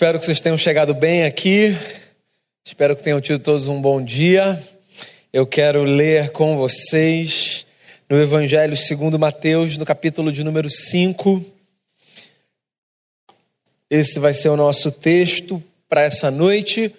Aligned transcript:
Espero 0.00 0.18
que 0.18 0.24
vocês 0.24 0.40
tenham 0.40 0.56
chegado 0.56 0.94
bem 0.94 1.24
aqui. 1.24 1.76
Espero 2.64 2.96
que 2.96 3.02
tenham 3.02 3.20
tido 3.20 3.38
todos 3.38 3.68
um 3.68 3.78
bom 3.78 4.02
dia. 4.02 4.58
Eu 5.30 5.46
quero 5.46 5.82
ler 5.82 6.30
com 6.30 6.56
vocês 6.56 7.66
no 8.08 8.18
Evangelho 8.18 8.74
segundo 8.74 9.18
Mateus, 9.18 9.76
no 9.76 9.84
capítulo 9.84 10.32
de 10.32 10.42
número 10.42 10.70
5. 10.70 11.44
Esse 13.90 14.18
vai 14.18 14.32
ser 14.32 14.48
o 14.48 14.56
nosso 14.56 14.90
texto 14.90 15.62
para 15.86 16.00
essa 16.00 16.30
noite. 16.30 16.90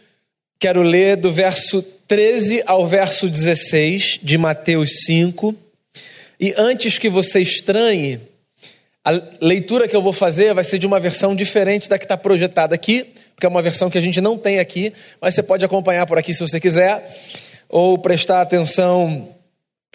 Quero 0.59 0.83
ler 0.83 1.17
do 1.17 1.31
verso 1.31 1.81
13 2.07 2.61
ao 2.67 2.85
verso 2.85 3.27
16 3.27 4.19
de 4.21 4.37
Mateus 4.37 5.05
5. 5.05 5.55
E 6.39 6.53
antes 6.55 6.99
que 6.99 7.09
você 7.09 7.39
estranhe, 7.39 8.21
a 9.03 9.11
leitura 9.41 9.87
que 9.87 9.95
eu 9.95 10.01
vou 10.01 10.13
fazer 10.13 10.53
vai 10.53 10.63
ser 10.63 10.77
de 10.77 10.85
uma 10.85 10.99
versão 10.99 11.35
diferente 11.35 11.89
da 11.89 11.97
que 11.97 12.05
está 12.05 12.15
projetada 12.15 12.75
aqui, 12.75 13.03
porque 13.33 13.45
é 13.45 13.49
uma 13.49 13.61
versão 13.61 13.89
que 13.89 13.97
a 13.97 14.01
gente 14.01 14.21
não 14.21 14.37
tem 14.37 14.59
aqui, 14.59 14.93
mas 15.19 15.33
você 15.33 15.41
pode 15.41 15.65
acompanhar 15.65 16.05
por 16.05 16.19
aqui 16.19 16.33
se 16.33 16.41
você 16.41 16.59
quiser, 16.59 17.19
ou 17.67 17.97
prestar 17.97 18.41
atenção 18.41 19.35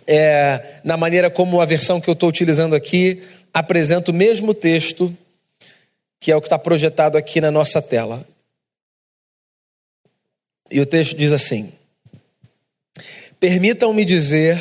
é, 0.06 0.80
na 0.82 0.96
maneira 0.96 1.30
como 1.30 1.60
a 1.60 1.64
versão 1.64 2.00
que 2.00 2.08
eu 2.08 2.14
estou 2.14 2.28
utilizando 2.28 2.74
aqui 2.74 3.22
apresenta 3.54 4.10
o 4.10 4.14
mesmo 4.14 4.52
texto, 4.52 5.16
que 6.18 6.32
é 6.32 6.36
o 6.36 6.40
que 6.40 6.46
está 6.46 6.58
projetado 6.58 7.16
aqui 7.16 7.40
na 7.40 7.50
nossa 7.50 7.80
tela. 7.80 8.26
E 10.70 10.80
o 10.80 10.86
texto 10.86 11.16
diz 11.16 11.32
assim: 11.32 11.72
Permitam-me 13.38 14.04
dizer 14.04 14.60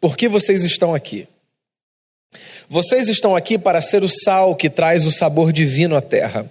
por 0.00 0.16
que 0.16 0.28
vocês 0.28 0.64
estão 0.64 0.94
aqui. 0.94 1.28
Vocês 2.68 3.08
estão 3.08 3.36
aqui 3.36 3.58
para 3.58 3.80
ser 3.80 4.02
o 4.02 4.08
sal 4.08 4.54
que 4.56 4.68
traz 4.68 5.06
o 5.06 5.10
sabor 5.12 5.52
divino 5.52 5.96
à 5.96 6.00
terra. 6.00 6.50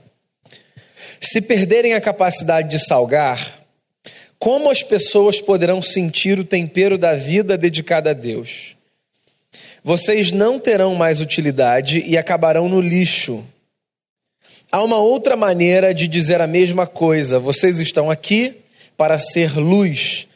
Se 1.19 1.41
perderem 1.41 1.93
a 1.93 2.01
capacidade 2.01 2.69
de 2.69 2.79
salgar, 2.79 3.59
como 4.39 4.69
as 4.69 4.83
pessoas 4.83 5.39
poderão 5.39 5.81
sentir 5.81 6.39
o 6.39 6.43
tempero 6.45 6.97
da 6.97 7.15
vida 7.15 7.57
dedicada 7.57 8.11
a 8.11 8.13
Deus? 8.13 8.75
Vocês 9.83 10.31
não 10.31 10.59
terão 10.59 10.95
mais 10.95 11.21
utilidade 11.21 12.03
e 12.05 12.17
acabarão 12.17 12.67
no 12.67 12.81
lixo. 12.81 13.43
Há 14.71 14.83
uma 14.83 14.97
outra 14.97 15.35
maneira 15.35 15.93
de 15.93 16.07
dizer 16.07 16.41
a 16.41 16.47
mesma 16.47 16.87
coisa. 16.87 17.39
Vocês 17.39 17.79
estão 17.79 18.09
aqui 18.09 18.55
para 18.97 19.17
ser 19.17 19.57
luz, 19.57 20.27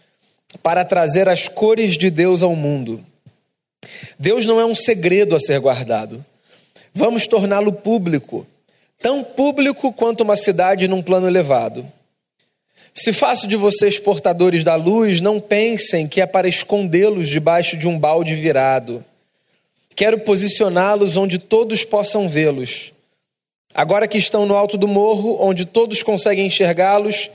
para 0.62 0.86
trazer 0.86 1.28
as 1.28 1.48
cores 1.48 1.98
de 1.98 2.10
Deus 2.10 2.44
ao 2.44 2.56
mundo. 2.56 3.04
Deus 4.18 4.46
não 4.46 4.60
é 4.60 4.66
um 4.66 4.76
segredo 4.76 5.36
a 5.36 5.40
ser 5.40 5.60
guardado. 5.60 6.24
Vamos 6.94 7.28
torná-lo 7.28 7.72
público, 7.72 8.46
tão 9.00 9.24
público 9.24 9.94
quanto 9.94 10.22
uma 10.22 10.36
cidade 10.36 10.88
num 10.88 11.02
plano 11.02 11.28
elevado. 11.28 11.86
Se 12.94 13.14
faço 13.14 13.48
de 13.48 13.56
vocês 13.56 13.98
portadores 13.98 14.64
da 14.64 14.76
luz, 14.76 15.22
não 15.22 15.40
pensem 15.40 16.08
que 16.08 16.20
é 16.20 16.26
para 16.26 16.48
escondê-los 16.48 17.30
debaixo 17.30 17.78
de 17.78 17.88
um 17.88 17.98
balde 17.98 18.36
virado. 18.36 19.06
Quero 19.96 20.20
posicioná-los 20.20 21.16
onde 21.16 21.38
todos 21.38 21.84
possam 21.84 22.28
vê-los. 22.28 22.92
Agora 23.74 24.08
que 24.08 24.18
estão 24.18 24.46
no 24.46 24.56
alto 24.56 24.78
do 24.78 24.88
morro, 24.88 25.38
onde 25.40 25.66
todos 25.66 26.02
conseguem 26.02 26.48
enxergá-los, 26.48 27.30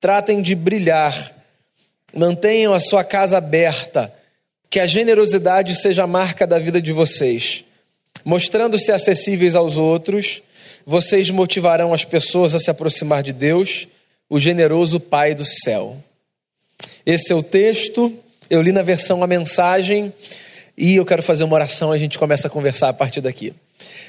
tratem 0.00 0.40
de 0.40 0.54
brilhar. 0.54 1.34
Mantenham 2.14 2.72
a 2.72 2.80
sua 2.80 3.04
casa 3.04 3.38
aberta 3.38 4.12
que 4.70 4.78
a 4.78 4.86
generosidade 4.86 5.74
seja 5.74 6.04
a 6.04 6.06
marca 6.06 6.46
da 6.46 6.56
vida 6.58 6.80
de 6.80 6.92
vocês. 6.92 7.64
Mostrando-se 8.24 8.92
acessíveis 8.92 9.56
aos 9.56 9.76
outros, 9.76 10.42
vocês 10.86 11.28
motivarão 11.28 11.92
as 11.92 12.04
pessoas 12.04 12.54
a 12.54 12.60
se 12.60 12.70
aproximar 12.70 13.24
de 13.24 13.32
Deus, 13.32 13.88
o 14.28 14.38
generoso 14.38 15.00
Pai 15.00 15.34
do 15.34 15.44
céu. 15.44 15.96
Esse 17.04 17.32
é 17.32 17.34
o 17.34 17.42
texto, 17.42 18.16
eu 18.48 18.62
li 18.62 18.70
na 18.70 18.82
versão 18.82 19.22
a 19.24 19.26
mensagem 19.26 20.12
e 20.78 20.94
eu 20.94 21.04
quero 21.04 21.22
fazer 21.22 21.42
uma 21.42 21.54
oração, 21.54 21.90
a 21.90 21.98
gente 21.98 22.16
começa 22.16 22.46
a 22.46 22.50
conversar 22.50 22.90
a 22.90 22.92
partir 22.92 23.20
daqui. 23.20 23.52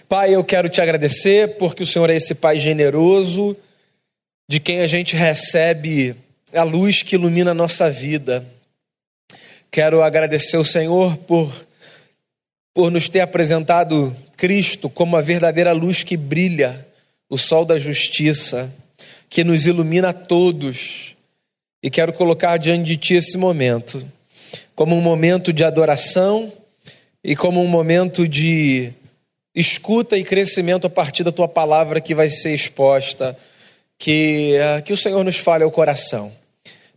Pai, 0.07 0.35
eu 0.35 0.43
quero 0.43 0.69
te 0.69 0.79
agradecer 0.79 1.57
porque 1.57 1.81
o 1.81 1.85
Senhor 1.87 2.09
é 2.09 2.15
esse 2.15 2.35
Pai 2.35 2.59
generoso, 2.59 3.57
de 4.47 4.59
quem 4.59 4.81
a 4.81 4.87
gente 4.87 5.15
recebe 5.15 6.15
a 6.53 6.63
luz 6.63 7.01
que 7.01 7.15
ilumina 7.15 7.51
a 7.51 7.55
nossa 7.55 7.89
vida. 7.89 8.45
Quero 9.73 10.03
agradecer 10.03 10.57
o 10.57 10.65
Senhor 10.65 11.15
por, 11.15 11.49
por 12.73 12.91
nos 12.91 13.07
ter 13.07 13.21
apresentado 13.21 14.13
Cristo 14.35 14.89
como 14.89 15.15
a 15.15 15.21
verdadeira 15.21 15.71
luz 15.71 16.03
que 16.03 16.17
brilha, 16.17 16.85
o 17.29 17.37
sol 17.37 17.63
da 17.63 17.79
justiça, 17.79 18.69
que 19.29 19.45
nos 19.45 19.65
ilumina 19.65 20.09
a 20.09 20.13
todos. 20.13 21.15
E 21.81 21.89
quero 21.89 22.11
colocar 22.11 22.57
diante 22.57 22.83
de 22.83 22.97
Ti 22.97 23.13
esse 23.13 23.37
momento, 23.37 24.05
como 24.75 24.93
um 24.93 24.99
momento 24.99 25.53
de 25.53 25.63
adoração 25.63 26.51
e 27.23 27.33
como 27.33 27.63
um 27.63 27.67
momento 27.67 28.27
de 28.27 28.91
escuta 29.55 30.17
e 30.17 30.23
crescimento 30.25 30.85
a 30.85 30.89
partir 30.89 31.23
da 31.23 31.31
Tua 31.31 31.47
palavra 31.47 32.01
que 32.01 32.13
vai 32.13 32.27
ser 32.27 32.53
exposta. 32.53 33.37
Que, 33.97 34.55
que 34.83 34.91
o 34.91 34.97
Senhor 34.97 35.23
nos 35.23 35.37
fale 35.37 35.63
ao 35.63 35.71
coração 35.71 36.40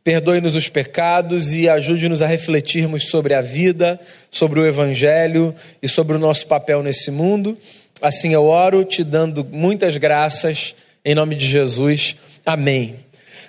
perdoe-nos 0.05 0.55
os 0.55 0.69
pecados 0.69 1.55
e 1.55 1.67
ajude-nos 1.67 2.21
a 2.21 2.27
refletirmos 2.27 3.09
sobre 3.09 3.33
a 3.33 3.41
vida, 3.41 3.99
sobre 4.31 4.61
o 4.61 4.67
Evangelho 4.67 5.55
e 5.83 5.89
sobre 5.89 6.15
o 6.15 6.19
nosso 6.19 6.47
papel 6.47 6.83
nesse 6.83 7.11
mundo. 7.11 7.57
Assim 8.03 8.35
eu 8.35 8.45
oro, 8.45 8.85
te 8.85 9.03
dando 9.03 9.43
muitas 9.51 9.97
graças, 9.97 10.75
em 11.03 11.15
nome 11.15 11.35
de 11.35 11.47
Jesus. 11.47 12.17
Amém. 12.45 12.97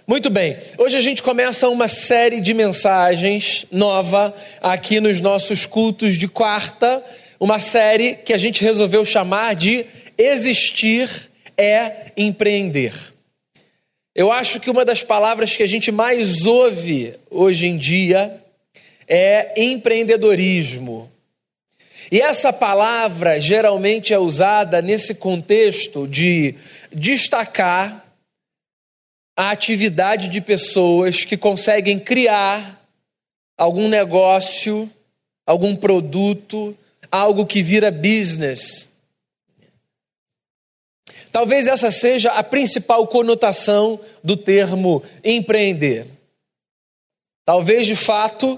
Muito 0.07 0.29
bem, 0.29 0.55
hoje 0.77 0.95
a 0.95 1.01
gente 1.01 1.21
começa 1.21 1.67
uma 1.67 1.89
série 1.89 2.39
de 2.39 2.53
mensagens 2.53 3.65
nova 3.71 4.33
aqui 4.61 5.01
nos 5.01 5.19
nossos 5.19 5.65
cultos 5.65 6.15
de 6.15 6.27
quarta, 6.27 7.03
uma 7.39 7.59
série 7.59 8.13
que 8.15 8.31
a 8.31 8.37
gente 8.37 8.63
resolveu 8.63 9.03
chamar 9.03 9.55
de 9.55 9.85
Existir 10.17 11.09
é 11.57 12.11
Empreender. 12.15 13.14
Eu 14.15 14.31
acho 14.31 14.61
que 14.61 14.69
uma 14.69 14.85
das 14.85 15.03
palavras 15.03 15.57
que 15.57 15.61
a 15.61 15.67
gente 15.67 15.91
mais 15.91 16.45
ouve 16.45 17.13
hoje 17.29 17.67
em 17.67 17.77
dia 17.77 18.41
é 19.05 19.61
empreendedorismo. 19.61 21.11
E 22.09 22.21
essa 22.21 22.53
palavra 22.53 23.41
geralmente 23.41 24.13
é 24.13 24.19
usada 24.19 24.81
nesse 24.81 25.15
contexto 25.15 26.07
de 26.07 26.55
destacar 26.93 28.05
a 29.35 29.51
atividade 29.51 30.29
de 30.29 30.39
pessoas 30.39 31.25
que 31.25 31.35
conseguem 31.35 31.99
criar 31.99 32.81
algum 33.57 33.89
negócio, 33.89 34.89
algum 35.45 35.75
produto, 35.75 36.77
algo 37.11 37.45
que 37.45 37.61
vira 37.61 37.91
business. 37.91 38.87
Talvez 41.35 41.67
essa 41.67 41.91
seja 41.91 42.31
a 42.31 42.41
principal 42.41 43.05
conotação 43.07 43.99
do 44.23 44.37
termo 44.37 45.03
empreender. 45.21 46.07
Talvez, 47.43 47.85
de 47.85 47.93
fato, 47.93 48.57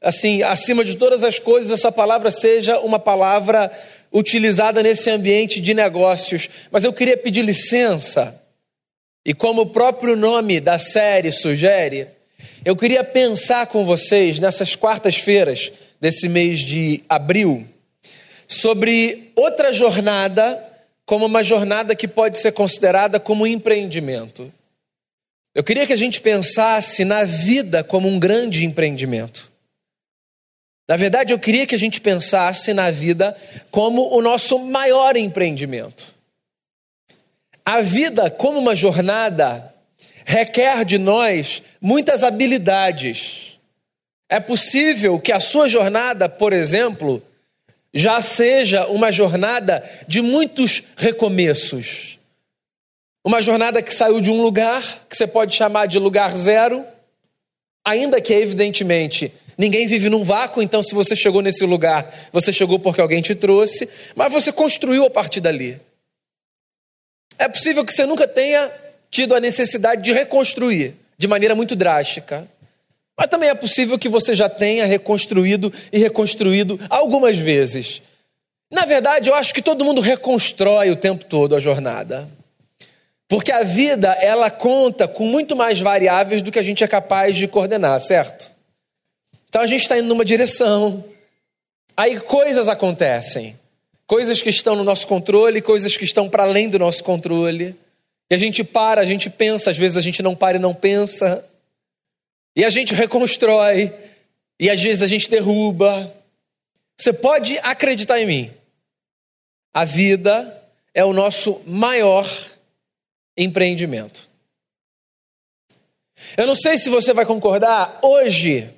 assim, 0.00 0.40
acima 0.40 0.84
de 0.84 0.96
todas 0.96 1.24
as 1.24 1.40
coisas, 1.40 1.72
essa 1.72 1.90
palavra 1.90 2.30
seja 2.30 2.78
uma 2.78 3.00
palavra 3.00 3.72
utilizada 4.12 4.84
nesse 4.84 5.10
ambiente 5.10 5.60
de 5.60 5.74
negócios. 5.74 6.48
Mas 6.70 6.84
eu 6.84 6.92
queria 6.92 7.16
pedir 7.16 7.42
licença, 7.42 8.40
e 9.26 9.34
como 9.34 9.62
o 9.62 9.70
próprio 9.70 10.14
nome 10.14 10.60
da 10.60 10.78
série 10.78 11.32
sugere, 11.32 12.06
eu 12.64 12.76
queria 12.76 13.02
pensar 13.02 13.66
com 13.66 13.84
vocês 13.84 14.38
nessas 14.38 14.76
quartas-feiras 14.76 15.72
desse 16.00 16.28
mês 16.28 16.60
de 16.60 17.02
abril 17.08 17.66
sobre 18.46 19.32
outra 19.34 19.72
jornada 19.72 20.68
como 21.12 21.26
uma 21.26 21.44
jornada 21.44 21.94
que 21.94 22.08
pode 22.08 22.38
ser 22.38 22.52
considerada 22.52 23.20
como 23.20 23.44
um 23.44 23.46
empreendimento. 23.46 24.50
Eu 25.54 25.62
queria 25.62 25.86
que 25.86 25.92
a 25.92 25.96
gente 25.96 26.18
pensasse 26.22 27.04
na 27.04 27.22
vida 27.22 27.84
como 27.84 28.08
um 28.08 28.18
grande 28.18 28.64
empreendimento. 28.64 29.52
Na 30.88 30.96
verdade, 30.96 31.34
eu 31.34 31.38
queria 31.38 31.66
que 31.66 31.74
a 31.74 31.78
gente 31.78 32.00
pensasse 32.00 32.72
na 32.72 32.90
vida 32.90 33.36
como 33.70 34.08
o 34.16 34.22
nosso 34.22 34.58
maior 34.58 35.14
empreendimento. 35.14 36.14
A 37.62 37.82
vida, 37.82 38.30
como 38.30 38.58
uma 38.58 38.74
jornada, 38.74 39.70
requer 40.24 40.82
de 40.82 40.96
nós 40.96 41.62
muitas 41.78 42.22
habilidades. 42.22 43.58
É 44.30 44.40
possível 44.40 45.20
que 45.20 45.30
a 45.30 45.40
sua 45.40 45.68
jornada, 45.68 46.26
por 46.26 46.54
exemplo, 46.54 47.22
já 47.92 48.20
seja 48.22 48.86
uma 48.86 49.12
jornada 49.12 49.88
de 50.08 50.22
muitos 50.22 50.82
recomeços. 50.96 52.18
Uma 53.24 53.40
jornada 53.40 53.82
que 53.82 53.94
saiu 53.94 54.20
de 54.20 54.30
um 54.30 54.42
lugar, 54.42 55.06
que 55.08 55.16
você 55.16 55.26
pode 55.26 55.54
chamar 55.54 55.86
de 55.86 55.98
lugar 55.98 56.34
zero, 56.34 56.84
ainda 57.84 58.20
que, 58.20 58.32
evidentemente, 58.32 59.32
ninguém 59.56 59.86
vive 59.86 60.08
num 60.08 60.24
vácuo, 60.24 60.62
então, 60.62 60.82
se 60.82 60.94
você 60.94 61.14
chegou 61.14 61.42
nesse 61.42 61.64
lugar, 61.64 62.12
você 62.32 62.52
chegou 62.52 62.78
porque 62.78 63.00
alguém 63.00 63.22
te 63.22 63.34
trouxe, 63.34 63.88
mas 64.16 64.32
você 64.32 64.50
construiu 64.50 65.04
a 65.04 65.10
partir 65.10 65.40
dali. 65.40 65.80
É 67.38 67.48
possível 67.48 67.84
que 67.84 67.92
você 67.92 68.06
nunca 68.06 68.26
tenha 68.26 68.70
tido 69.10 69.34
a 69.34 69.40
necessidade 69.40 70.02
de 70.02 70.12
reconstruir 70.12 70.94
de 71.16 71.28
maneira 71.28 71.54
muito 71.54 71.76
drástica. 71.76 72.48
Mas 73.22 73.30
também 73.30 73.50
é 73.50 73.54
possível 73.54 73.96
que 73.96 74.08
você 74.08 74.34
já 74.34 74.48
tenha 74.48 74.84
reconstruído 74.84 75.72
e 75.92 75.98
reconstruído 76.00 76.80
algumas 76.90 77.38
vezes. 77.38 78.02
Na 78.68 78.84
verdade, 78.84 79.28
eu 79.30 79.34
acho 79.36 79.54
que 79.54 79.62
todo 79.62 79.84
mundo 79.84 80.00
reconstrói 80.00 80.90
o 80.90 80.96
tempo 80.96 81.24
todo 81.26 81.54
a 81.54 81.60
jornada. 81.60 82.28
Porque 83.28 83.52
a 83.52 83.62
vida, 83.62 84.10
ela 84.20 84.50
conta 84.50 85.06
com 85.06 85.24
muito 85.24 85.54
mais 85.54 85.78
variáveis 85.78 86.42
do 86.42 86.50
que 86.50 86.58
a 86.58 86.64
gente 86.64 86.82
é 86.82 86.88
capaz 86.88 87.36
de 87.36 87.46
coordenar, 87.46 88.00
certo? 88.00 88.50
Então 89.48 89.62
a 89.62 89.68
gente 89.68 89.82
está 89.82 89.96
indo 89.96 90.08
numa 90.08 90.24
direção. 90.24 91.04
Aí 91.96 92.18
coisas 92.18 92.68
acontecem. 92.68 93.56
Coisas 94.04 94.42
que 94.42 94.50
estão 94.50 94.74
no 94.74 94.82
nosso 94.82 95.06
controle, 95.06 95.62
coisas 95.62 95.96
que 95.96 96.04
estão 96.04 96.28
para 96.28 96.42
além 96.42 96.68
do 96.68 96.76
nosso 96.76 97.04
controle. 97.04 97.76
E 98.28 98.34
a 98.34 98.36
gente 98.36 98.64
para, 98.64 99.00
a 99.00 99.04
gente 99.04 99.30
pensa, 99.30 99.70
às 99.70 99.78
vezes 99.78 99.96
a 99.96 100.00
gente 100.00 100.24
não 100.24 100.34
para 100.34 100.56
e 100.56 100.60
não 100.60 100.74
pensa. 100.74 101.48
E 102.54 102.64
a 102.64 102.70
gente 102.70 102.94
reconstrói, 102.94 103.92
e 104.60 104.70
às 104.70 104.80
vezes 104.80 105.02
a 105.02 105.06
gente 105.06 105.28
derruba. 105.28 106.14
Você 106.96 107.12
pode 107.12 107.58
acreditar 107.58 108.20
em 108.20 108.26
mim. 108.26 108.50
A 109.74 109.84
vida 109.84 110.62
é 110.94 111.04
o 111.04 111.12
nosso 111.12 111.60
maior 111.66 112.28
empreendimento. 113.36 114.28
Eu 116.36 116.46
não 116.46 116.54
sei 116.54 116.78
se 116.78 116.90
você 116.90 117.12
vai 117.12 117.26
concordar, 117.26 117.98
hoje, 118.02 118.70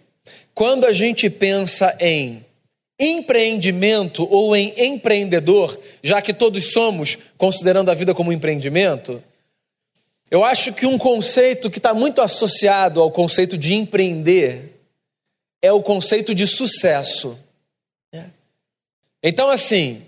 quando 0.54 0.86
a 0.86 0.92
gente 0.92 1.28
pensa 1.28 1.96
em 2.00 2.44
empreendimento 2.98 4.26
ou 4.30 4.54
em 4.56 4.72
empreendedor, 4.76 5.78
já 6.02 6.22
que 6.22 6.32
todos 6.32 6.72
somos 6.72 7.18
considerando 7.36 7.90
a 7.90 7.94
vida 7.94 8.14
como 8.14 8.30
um 8.30 8.32
empreendimento, 8.32 9.22
eu 10.34 10.42
acho 10.42 10.72
que 10.72 10.84
um 10.84 10.98
conceito 10.98 11.70
que 11.70 11.78
está 11.78 11.94
muito 11.94 12.20
associado 12.20 13.00
ao 13.00 13.08
conceito 13.08 13.56
de 13.56 13.72
empreender 13.72 14.80
é 15.62 15.70
o 15.70 15.80
conceito 15.80 16.34
de 16.34 16.44
sucesso. 16.44 17.38
Então, 19.22 19.48
assim, 19.48 20.04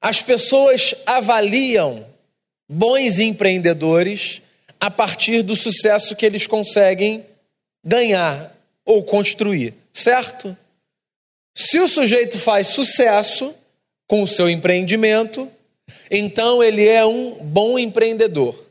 as 0.00 0.22
pessoas 0.22 0.94
avaliam 1.04 2.06
bons 2.68 3.18
empreendedores 3.18 4.40
a 4.78 4.92
partir 4.92 5.42
do 5.42 5.56
sucesso 5.56 6.14
que 6.14 6.24
eles 6.24 6.46
conseguem 6.46 7.26
ganhar 7.84 8.56
ou 8.84 9.02
construir, 9.02 9.74
certo? 9.92 10.56
Se 11.52 11.80
o 11.80 11.88
sujeito 11.88 12.38
faz 12.38 12.68
sucesso 12.68 13.52
com 14.06 14.22
o 14.22 14.28
seu 14.28 14.48
empreendimento, 14.48 15.50
então 16.08 16.62
ele 16.62 16.86
é 16.86 17.04
um 17.04 17.32
bom 17.42 17.76
empreendedor. 17.76 18.67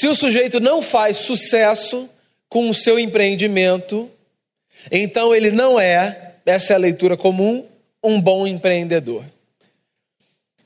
Se 0.00 0.08
o 0.08 0.14
sujeito 0.14 0.58
não 0.58 0.82
faz 0.82 1.18
sucesso 1.18 2.08
com 2.48 2.68
o 2.68 2.74
seu 2.74 2.98
empreendimento, 2.98 4.10
então 4.90 5.34
ele 5.34 5.50
não 5.50 5.78
é, 5.78 6.34
essa 6.44 6.72
é 6.72 6.76
a 6.76 6.78
leitura 6.78 7.16
comum, 7.16 7.64
um 8.02 8.20
bom 8.20 8.46
empreendedor. 8.46 9.24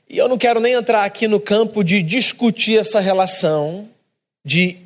E 0.09 0.17
eu 0.17 0.27
não 0.27 0.37
quero 0.37 0.59
nem 0.59 0.73
entrar 0.73 1.03
aqui 1.05 1.27
no 1.27 1.39
campo 1.39 1.83
de 1.83 2.01
discutir 2.01 2.79
essa 2.79 2.99
relação 2.99 3.87
de 4.43 4.77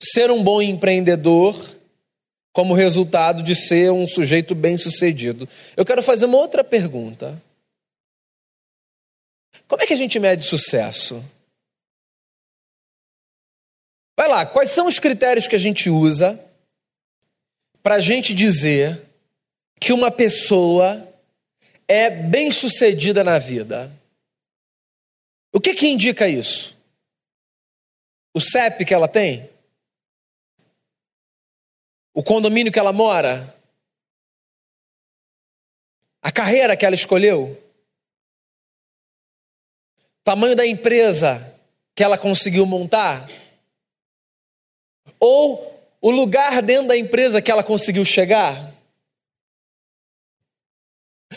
ser 0.00 0.30
um 0.30 0.42
bom 0.42 0.62
empreendedor 0.62 1.56
como 2.52 2.74
resultado 2.74 3.42
de 3.42 3.56
ser 3.56 3.90
um 3.90 4.06
sujeito 4.06 4.54
bem-sucedido. 4.54 5.48
Eu 5.76 5.84
quero 5.84 6.02
fazer 6.02 6.26
uma 6.26 6.38
outra 6.38 6.62
pergunta. 6.62 7.42
Como 9.66 9.82
é 9.82 9.86
que 9.86 9.92
a 9.92 9.96
gente 9.96 10.20
mede 10.20 10.44
sucesso? 10.44 11.24
Vai 14.16 14.28
lá, 14.28 14.46
quais 14.46 14.70
são 14.70 14.86
os 14.86 14.98
critérios 14.98 15.46
que 15.46 15.56
a 15.56 15.58
gente 15.58 15.90
usa 15.90 16.38
para 17.82 17.96
a 17.96 18.00
gente 18.00 18.32
dizer 18.32 19.04
que 19.80 19.92
uma 19.92 20.10
pessoa 20.10 21.12
é 21.88 22.08
bem-sucedida 22.10 23.24
na 23.24 23.38
vida? 23.38 23.92
O 25.52 25.60
que 25.60 25.74
que 25.74 25.88
indica 25.88 26.28
isso? 26.28 26.76
O 28.32 28.40
CEP 28.40 28.84
que 28.84 28.94
ela 28.94 29.08
tem? 29.08 29.48
O 32.12 32.22
condomínio 32.22 32.72
que 32.72 32.78
ela 32.78 32.92
mora? 32.92 33.54
A 36.22 36.30
carreira 36.32 36.76
que 36.76 36.86
ela 36.86 36.94
escolheu? 36.94 37.60
Tamanho 40.22 40.56
da 40.56 40.66
empresa 40.66 41.60
que 41.94 42.02
ela 42.02 42.16
conseguiu 42.16 42.64
montar? 42.64 43.28
Ou 45.24 45.80
o 46.02 46.10
lugar 46.10 46.60
dentro 46.60 46.88
da 46.88 46.96
empresa 46.96 47.40
que 47.40 47.50
ela 47.50 47.64
conseguiu 47.64 48.04
chegar? 48.04 48.74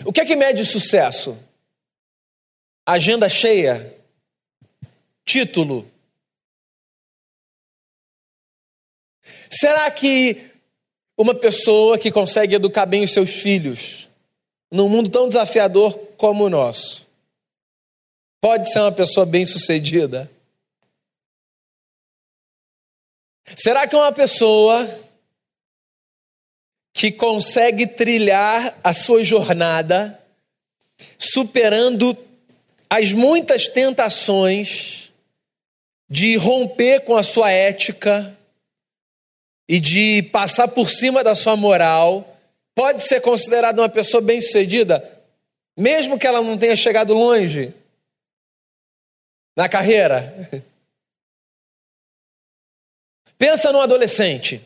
O 0.03 0.11
que 0.11 0.19
é 0.19 0.25
que 0.25 0.35
mede 0.35 0.65
sucesso? 0.65 1.37
Agenda 2.85 3.29
cheia? 3.29 3.97
título. 5.27 5.85
Será 9.49 9.91
que 9.91 10.51
uma 11.17 11.35
pessoa 11.35 11.99
que 11.99 12.11
consegue 12.11 12.55
educar 12.55 12.85
bem 12.85 13.03
os 13.03 13.11
seus 13.11 13.29
filhos, 13.29 14.07
num 14.71 14.87
mundo 14.87 15.09
tão 15.09 15.27
desafiador 15.27 15.97
como 16.17 16.45
o 16.45 16.49
nosso, 16.49 17.05
pode 18.41 18.71
ser 18.71 18.79
uma 18.79 18.91
pessoa 18.91 19.25
bem-sucedida? 19.25 20.31
Será 23.55 23.87
que 23.87 23.95
uma 23.95 24.11
pessoa 24.11 24.87
que 26.93 27.11
consegue 27.11 27.85
trilhar 27.85 28.77
a 28.83 28.93
sua 28.93 29.23
jornada, 29.23 30.19
superando 31.17 32.17
as 32.89 33.13
muitas 33.13 33.67
tentações, 33.67 35.07
de 36.09 36.35
romper 36.37 37.01
com 37.01 37.15
a 37.17 37.23
sua 37.23 37.51
ética 37.51 38.35
e 39.67 39.79
de 39.79 40.23
passar 40.31 40.69
por 40.69 40.89
cima 40.89 41.23
da 41.23 41.35
sua 41.35 41.55
moral, 41.55 42.37
pode 42.73 43.03
ser 43.03 43.21
considerada 43.21 43.81
uma 43.81 43.89
pessoa 43.89 44.21
bem-sucedida, 44.21 45.03
mesmo 45.77 46.17
que 46.17 46.25
ela 46.25 46.41
não 46.41 46.57
tenha 46.57 46.75
chegado 46.75 47.13
longe 47.13 47.73
na 49.55 49.67
carreira. 49.67 50.49
Pensa 53.37 53.71
no 53.71 53.79
adolescente. 53.79 54.61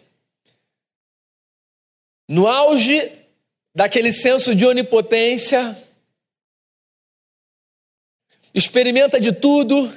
No 2.29 2.47
auge 2.47 3.11
daquele 3.75 4.13
senso 4.13 4.55
de 4.55 4.65
onipotência, 4.65 5.77
experimenta 8.53 9.19
de 9.19 9.31
tudo, 9.31 9.91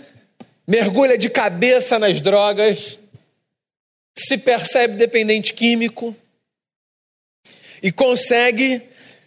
mergulha 0.66 1.16
de 1.16 1.28
cabeça 1.30 1.98
nas 1.98 2.20
drogas, 2.20 2.98
se 4.16 4.38
percebe 4.38 4.96
dependente 4.96 5.52
químico 5.52 6.16
e 7.82 7.92
consegue, 7.92 8.82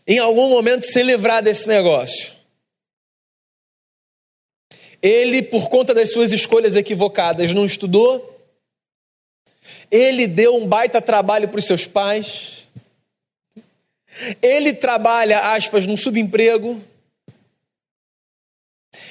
em 0.06 0.20
algum 0.20 0.50
momento, 0.50 0.86
se 0.86 1.04
livrar 1.04 1.44
desse 1.44 1.68
negócio. 1.68 2.36
Ele, 5.02 5.44
por 5.44 5.70
conta 5.70 5.94
das 5.94 6.12
suas 6.12 6.32
escolhas 6.32 6.76
equivocadas, 6.76 7.54
não 7.54 7.66
estudou. 7.66 8.37
Ele 9.90 10.28
deu 10.28 10.56
um 10.56 10.68
baita 10.68 11.02
trabalho 11.02 11.48
para 11.50 11.60
os 11.60 11.66
seus 11.66 11.86
pais. 11.86 12.68
Ele 14.42 14.74
trabalha, 14.74 15.54
aspas, 15.54 15.86
num 15.86 15.98
subemprego. 15.98 16.82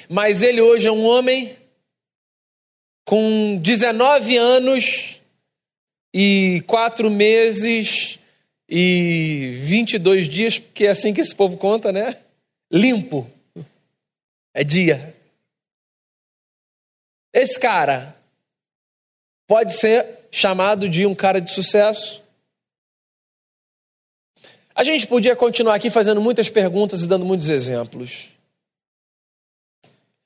Mas 0.09 0.41
ele 0.41 0.61
hoje 0.61 0.87
é 0.87 0.91
um 0.91 1.05
homem 1.05 1.55
com 3.05 3.57
19 3.61 4.37
anos 4.37 5.21
e 6.13 6.61
4 6.67 7.09
meses 7.09 8.19
e 8.69 9.59
22 9.61 10.27
dias, 10.27 10.59
porque 10.59 10.85
é 10.85 10.89
assim 10.89 11.13
que 11.13 11.21
esse 11.21 11.33
povo 11.33 11.57
conta, 11.57 11.91
né? 11.91 12.17
Limpo. 12.71 13.29
É 14.53 14.63
dia. 14.63 15.15
Esse 17.33 17.59
cara 17.59 18.17
pode 19.47 19.73
ser 19.75 20.16
chamado 20.31 20.87
de 20.87 21.05
um 21.05 21.15
cara 21.15 21.39
de 21.39 21.51
sucesso. 21.51 22.21
A 24.73 24.83
gente 24.83 25.07
podia 25.07 25.35
continuar 25.35 25.75
aqui 25.75 25.89
fazendo 25.89 26.21
muitas 26.21 26.49
perguntas 26.49 27.01
e 27.01 27.07
dando 27.07 27.25
muitos 27.25 27.49
exemplos. 27.49 28.29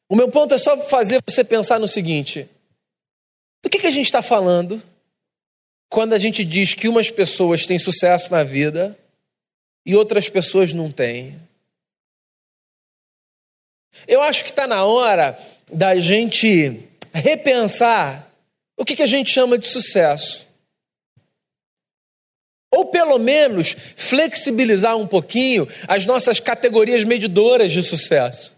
O 0.10 0.16
meu 0.16 0.30
ponto 0.30 0.54
é 0.54 0.58
só 0.58 0.78
fazer 0.78 1.22
você 1.26 1.44
pensar 1.44 1.80
no 1.80 1.88
seguinte: 1.88 2.50
do 3.64 3.70
que, 3.70 3.80
que 3.80 3.88
a 3.88 3.92
gente 3.92 4.08
está 4.08 4.22
falando 4.22 4.82
quando 5.90 6.14
a 6.14 6.20
gente 6.20 6.44
diz 6.44 6.74
que 6.74 6.90
umas 6.90 7.10
pessoas 7.10 7.66
têm 7.66 7.80
sucesso 7.80 8.32
na 8.32 8.44
vida 8.44 8.98
e 9.86 9.96
outras 9.96 10.28
pessoas 10.28 10.74
não 10.74 10.92
têm? 10.92 11.40
Eu 14.08 14.22
acho 14.22 14.44
que 14.44 14.50
está 14.50 14.68
na 14.68 14.84
hora 14.84 15.38
da 15.72 15.96
gente 15.96 16.90
repensar 17.14 18.31
o 18.82 18.86
que, 18.86 18.96
que 18.96 19.04
a 19.04 19.08
gente 19.08 19.30
chama 19.30 19.60
de 19.60 19.68
sucesso. 19.68 20.48
Ou 22.74 22.86
pelo 22.86 23.20
menos 23.20 23.76
flexibilizar 23.96 24.98
um 24.98 25.06
pouquinho 25.06 25.68
as 25.88 26.04
nossas 26.08 26.40
categorias 26.40 27.04
medidoras 27.04 27.72
de 27.72 27.84
sucesso. 27.84 28.52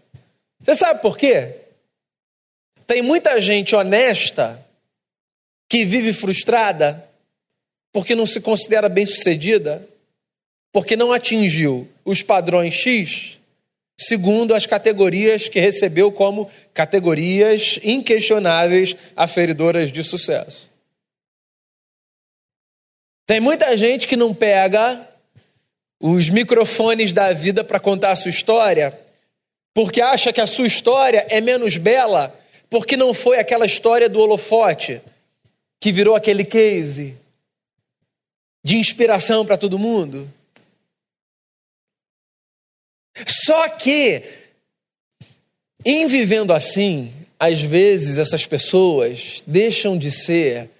Você 0.62 0.76
sabe 0.76 1.02
por 1.02 1.18
quê? 1.18 1.56
Tem 2.86 3.02
muita 3.02 3.38
gente 3.38 3.76
honesta 3.76 4.66
que 5.68 5.84
vive 5.84 6.14
frustrada 6.14 7.06
porque 7.92 8.14
não 8.14 8.24
se 8.24 8.40
considera 8.40 8.88
bem-sucedida, 8.88 9.86
porque 10.72 10.96
não 10.96 11.12
atingiu 11.12 11.86
os 12.02 12.22
padrões 12.22 12.72
X, 12.72 13.38
segundo 13.96 14.54
as 14.54 14.66
categorias 14.66 15.48
que 15.48 15.60
recebeu 15.60 16.10
como 16.10 16.50
categorias 16.72 17.78
inquestionáveis 17.82 18.96
aferidoras 19.16 19.92
de 19.92 20.02
sucesso. 20.02 20.70
Tem 23.26 23.40
muita 23.40 23.76
gente 23.76 24.06
que 24.06 24.16
não 24.16 24.34
pega 24.34 25.08
os 26.00 26.28
microfones 26.28 27.12
da 27.12 27.32
vida 27.32 27.64
para 27.64 27.80
contar 27.80 28.10
a 28.10 28.16
sua 28.16 28.28
história, 28.28 28.98
porque 29.72 30.00
acha 30.02 30.32
que 30.32 30.40
a 30.40 30.46
sua 30.46 30.66
história 30.66 31.26
é 31.30 31.40
menos 31.40 31.76
bela, 31.76 32.38
porque 32.68 32.96
não 32.96 33.14
foi 33.14 33.38
aquela 33.38 33.64
história 33.64 34.08
do 34.08 34.20
holofote 34.20 35.00
que 35.80 35.92
virou 35.92 36.14
aquele 36.14 36.44
case 36.44 37.16
de 38.62 38.76
inspiração 38.76 39.44
para 39.46 39.56
todo 39.56 39.78
mundo. 39.78 40.30
Só 43.26 43.68
que, 43.68 44.22
em 45.84 46.06
vivendo 46.06 46.52
assim, 46.52 47.12
às 47.38 47.60
vezes 47.60 48.18
essas 48.18 48.46
pessoas 48.46 49.42
deixam 49.46 49.96
de 49.96 50.10
ser 50.10 50.70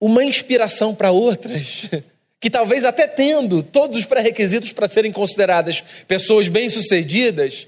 uma 0.00 0.24
inspiração 0.24 0.94
para 0.94 1.10
outras, 1.10 1.84
que 2.40 2.50
talvez 2.50 2.84
até 2.84 3.06
tendo 3.06 3.62
todos 3.62 3.98
os 3.98 4.04
pré-requisitos 4.04 4.72
para 4.72 4.88
serem 4.88 5.12
consideradas 5.12 5.82
pessoas 6.06 6.48
bem-sucedidas, 6.48 7.66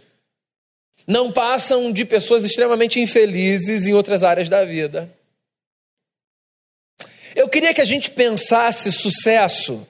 não 1.06 1.30
passam 1.30 1.92
de 1.92 2.04
pessoas 2.04 2.44
extremamente 2.44 3.00
infelizes 3.00 3.86
em 3.86 3.94
outras 3.94 4.22
áreas 4.24 4.48
da 4.48 4.64
vida. 4.64 5.10
Eu 7.34 7.48
queria 7.48 7.72
que 7.72 7.80
a 7.80 7.86
gente 7.86 8.10
pensasse 8.10 8.90
sucesso 8.90 9.86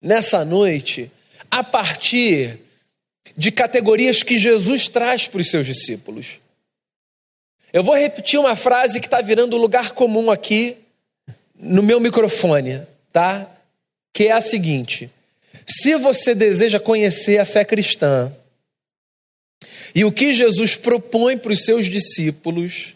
nessa 0.00 0.44
noite 0.44 1.10
a 1.58 1.64
partir 1.64 2.58
de 3.36 3.50
categorias 3.50 4.22
que 4.22 4.38
Jesus 4.38 4.88
traz 4.88 5.26
para 5.26 5.40
os 5.40 5.50
seus 5.50 5.66
discípulos. 5.66 6.38
Eu 7.72 7.82
vou 7.82 7.96
repetir 7.96 8.38
uma 8.38 8.54
frase 8.54 9.00
que 9.00 9.06
está 9.06 9.20
virando 9.20 9.56
lugar 9.56 9.92
comum 9.92 10.30
aqui 10.30 10.76
no 11.54 11.82
meu 11.82 11.98
microfone, 11.98 12.86
tá? 13.12 13.50
Que 14.12 14.28
é 14.28 14.32
a 14.32 14.40
seguinte: 14.40 15.10
se 15.66 15.96
você 15.96 16.34
deseja 16.34 16.78
conhecer 16.78 17.38
a 17.38 17.46
fé 17.46 17.64
cristã 17.64 18.30
e 19.94 20.04
o 20.04 20.12
que 20.12 20.34
Jesus 20.34 20.76
propõe 20.76 21.38
para 21.38 21.52
os 21.52 21.64
seus 21.64 21.86
discípulos, 21.86 22.94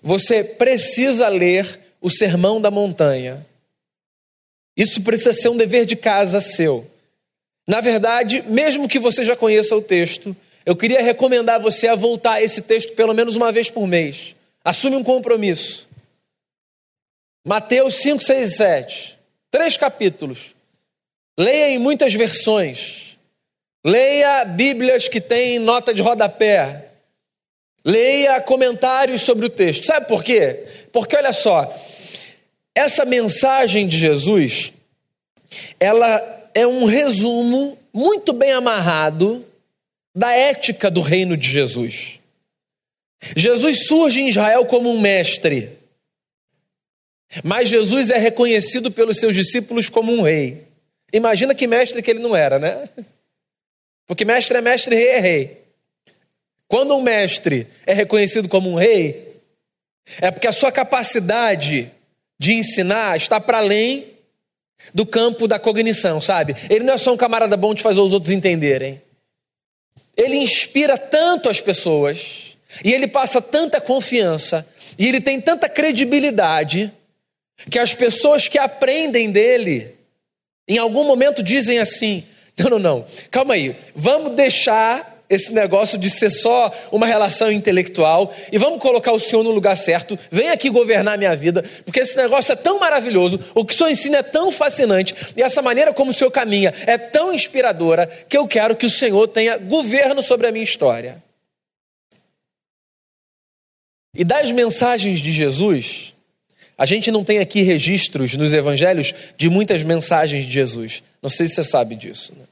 você 0.00 0.44
precisa 0.44 1.28
ler 1.28 1.80
o 2.00 2.08
Sermão 2.08 2.60
da 2.60 2.70
Montanha. 2.70 3.44
Isso 4.76 5.02
precisa 5.02 5.32
ser 5.32 5.48
um 5.48 5.56
dever 5.56 5.84
de 5.84 5.96
casa 5.96 6.40
seu. 6.40 6.88
Na 7.66 7.80
verdade, 7.80 8.42
mesmo 8.46 8.88
que 8.88 8.98
você 8.98 9.24
já 9.24 9.34
conheça 9.34 9.74
o 9.76 9.82
texto, 9.82 10.36
eu 10.64 10.76
queria 10.76 11.02
recomendar 11.02 11.60
você 11.60 11.88
a 11.88 11.94
voltar 11.94 12.34
a 12.34 12.42
esse 12.42 12.62
texto 12.62 12.92
pelo 12.94 13.14
menos 13.14 13.34
uma 13.34 13.50
vez 13.50 13.68
por 13.68 13.86
mês. 13.86 14.36
Assume 14.64 14.96
um 14.96 15.02
compromisso. 15.02 15.88
Mateus 17.44 17.96
5, 17.96 18.22
6 18.22 18.50
e 18.50 18.56
7. 18.56 19.18
Três 19.50 19.76
capítulos. 19.76 20.54
Leia 21.38 21.70
em 21.70 21.78
muitas 21.78 22.14
versões. 22.14 23.16
Leia 23.84 24.44
Bíblias 24.44 25.06
que 25.06 25.20
têm 25.20 25.58
nota 25.58 25.94
de 25.94 26.02
rodapé. 26.02 26.90
Leia 27.84 28.40
comentários 28.40 29.22
sobre 29.22 29.46
o 29.46 29.50
texto. 29.50 29.86
Sabe 29.86 30.08
por 30.08 30.24
quê? 30.24 30.64
Porque 30.92 31.16
olha 31.16 31.32
só, 31.32 31.72
essa 32.74 33.04
mensagem 33.04 33.86
de 33.86 33.96
Jesus, 33.96 34.72
ela 35.78 36.35
é 36.56 36.66
um 36.66 36.86
resumo 36.86 37.78
muito 37.92 38.32
bem 38.32 38.50
amarrado 38.50 39.44
da 40.14 40.32
ética 40.32 40.90
do 40.90 41.02
reino 41.02 41.36
de 41.36 41.46
Jesus. 41.46 42.18
Jesus 43.36 43.86
surge 43.86 44.22
em 44.22 44.28
Israel 44.30 44.64
como 44.64 44.90
um 44.90 44.98
mestre, 44.98 45.70
mas 47.44 47.68
Jesus 47.68 48.08
é 48.08 48.16
reconhecido 48.16 48.90
pelos 48.90 49.18
seus 49.18 49.34
discípulos 49.34 49.90
como 49.90 50.10
um 50.10 50.22
rei. 50.22 50.64
Imagina 51.12 51.54
que 51.54 51.66
mestre 51.66 52.02
que 52.02 52.10
ele 52.10 52.20
não 52.20 52.34
era, 52.34 52.58
né? 52.58 52.88
Porque 54.06 54.24
mestre 54.24 54.56
é 54.56 54.62
mestre, 54.62 54.96
rei 54.96 55.08
é 55.08 55.20
rei. 55.20 55.60
Quando 56.66 56.96
um 56.96 57.02
mestre 57.02 57.66
é 57.84 57.92
reconhecido 57.92 58.48
como 58.48 58.70
um 58.70 58.76
rei, 58.76 59.42
é 60.22 60.30
porque 60.30 60.46
a 60.46 60.52
sua 60.52 60.72
capacidade 60.72 61.92
de 62.38 62.54
ensinar 62.54 63.14
está 63.14 63.38
para 63.38 63.58
além 63.58 64.15
do 64.94 65.06
campo 65.06 65.48
da 65.48 65.58
cognição, 65.58 66.20
sabe? 66.20 66.54
Ele 66.70 66.84
não 66.84 66.94
é 66.94 66.98
só 66.98 67.12
um 67.12 67.16
camarada 67.16 67.56
bom 67.56 67.74
de 67.74 67.82
fazer 67.82 68.00
os 68.00 68.12
outros 68.12 68.32
entenderem. 68.32 69.00
Ele 70.16 70.36
inspira 70.36 70.96
tanto 70.96 71.48
as 71.48 71.60
pessoas, 71.60 72.56
e 72.84 72.92
ele 72.92 73.06
passa 73.06 73.40
tanta 73.40 73.80
confiança, 73.80 74.66
e 74.98 75.06
ele 75.06 75.20
tem 75.20 75.40
tanta 75.40 75.68
credibilidade, 75.68 76.90
que 77.70 77.78
as 77.78 77.94
pessoas 77.94 78.48
que 78.48 78.58
aprendem 78.58 79.30
dele, 79.30 79.94
em 80.68 80.78
algum 80.78 81.04
momento 81.04 81.42
dizem 81.42 81.78
assim: 81.78 82.24
não, 82.58 82.70
não, 82.70 82.78
não, 82.78 83.06
calma 83.30 83.54
aí, 83.54 83.76
vamos 83.94 84.32
deixar 84.32 85.15
esse 85.28 85.52
negócio 85.52 85.98
de 85.98 86.08
ser 86.08 86.30
só 86.30 86.72
uma 86.92 87.06
relação 87.06 87.50
intelectual 87.50 88.32
e 88.52 88.58
vamos 88.58 88.80
colocar 88.80 89.12
o 89.12 89.20
Senhor 89.20 89.42
no 89.42 89.50
lugar 89.50 89.76
certo. 89.76 90.18
Vem 90.30 90.50
aqui 90.50 90.70
governar 90.70 91.18
minha 91.18 91.34
vida, 91.34 91.64
porque 91.84 92.00
esse 92.00 92.16
negócio 92.16 92.52
é 92.52 92.56
tão 92.56 92.78
maravilhoso, 92.78 93.40
o 93.54 93.64
que 93.64 93.74
o 93.74 93.76
Senhor 93.76 93.90
ensina 93.90 94.18
é 94.18 94.22
tão 94.22 94.52
fascinante 94.52 95.14
e 95.36 95.42
essa 95.42 95.60
maneira 95.60 95.92
como 95.92 96.10
o 96.10 96.14
Senhor 96.14 96.30
caminha 96.30 96.72
é 96.86 96.96
tão 96.96 97.32
inspiradora 97.32 98.06
que 98.28 98.38
eu 98.38 98.46
quero 98.46 98.76
que 98.76 98.86
o 98.86 98.90
Senhor 98.90 99.26
tenha 99.28 99.58
governo 99.58 100.22
sobre 100.22 100.46
a 100.46 100.52
minha 100.52 100.64
história. 100.64 101.22
E 104.14 104.24
das 104.24 104.50
mensagens 104.50 105.20
de 105.20 105.30
Jesus, 105.30 106.14
a 106.78 106.86
gente 106.86 107.10
não 107.10 107.22
tem 107.22 107.38
aqui 107.38 107.60
registros 107.62 108.34
nos 108.34 108.54
evangelhos 108.54 109.14
de 109.36 109.50
muitas 109.50 109.82
mensagens 109.82 110.46
de 110.46 110.50
Jesus. 110.50 111.02
Não 111.22 111.28
sei 111.28 111.46
se 111.46 111.56
você 111.56 111.64
sabe 111.64 111.94
disso. 111.94 112.32
Né? 112.36 112.45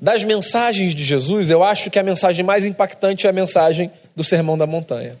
Das 0.00 0.22
mensagens 0.22 0.94
de 0.94 1.04
Jesus, 1.04 1.50
eu 1.50 1.62
acho 1.64 1.90
que 1.90 1.98
a 1.98 2.02
mensagem 2.02 2.44
mais 2.44 2.64
impactante 2.64 3.26
é 3.26 3.30
a 3.30 3.32
mensagem 3.32 3.90
do 4.14 4.22
Sermão 4.22 4.56
da 4.56 4.66
Montanha. 4.66 5.20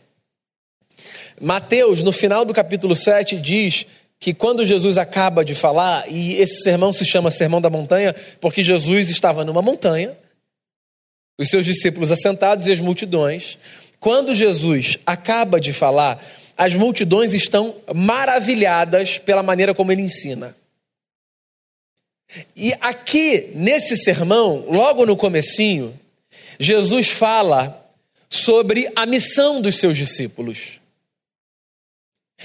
Mateus, 1.40 2.02
no 2.02 2.12
final 2.12 2.44
do 2.44 2.54
capítulo 2.54 2.94
7, 2.94 3.38
diz 3.38 3.86
que 4.20 4.34
quando 4.34 4.64
Jesus 4.64 4.98
acaba 4.98 5.44
de 5.44 5.54
falar, 5.54 6.10
e 6.10 6.34
esse 6.34 6.62
sermão 6.62 6.92
se 6.92 7.04
chama 7.04 7.30
Sermão 7.30 7.60
da 7.60 7.70
Montanha, 7.70 8.14
porque 8.40 8.62
Jesus 8.62 9.10
estava 9.10 9.44
numa 9.44 9.62
montanha, 9.62 10.16
os 11.38 11.48
seus 11.48 11.64
discípulos 11.64 12.10
assentados 12.10 12.66
e 12.66 12.72
as 12.72 12.80
multidões. 12.80 13.58
Quando 14.00 14.34
Jesus 14.34 14.98
acaba 15.06 15.60
de 15.60 15.72
falar, 15.72 16.24
as 16.56 16.74
multidões 16.74 17.32
estão 17.34 17.76
maravilhadas 17.94 19.18
pela 19.18 19.42
maneira 19.42 19.72
como 19.72 19.92
ele 19.92 20.02
ensina. 20.02 20.56
E 22.54 22.72
aqui, 22.80 23.50
nesse 23.54 23.96
sermão, 23.96 24.66
logo 24.68 25.06
no 25.06 25.16
comecinho, 25.16 25.98
Jesus 26.58 27.08
fala 27.08 27.86
sobre 28.28 28.90
a 28.94 29.06
missão 29.06 29.60
dos 29.60 29.78
seus 29.78 29.96
discípulos. 29.96 30.78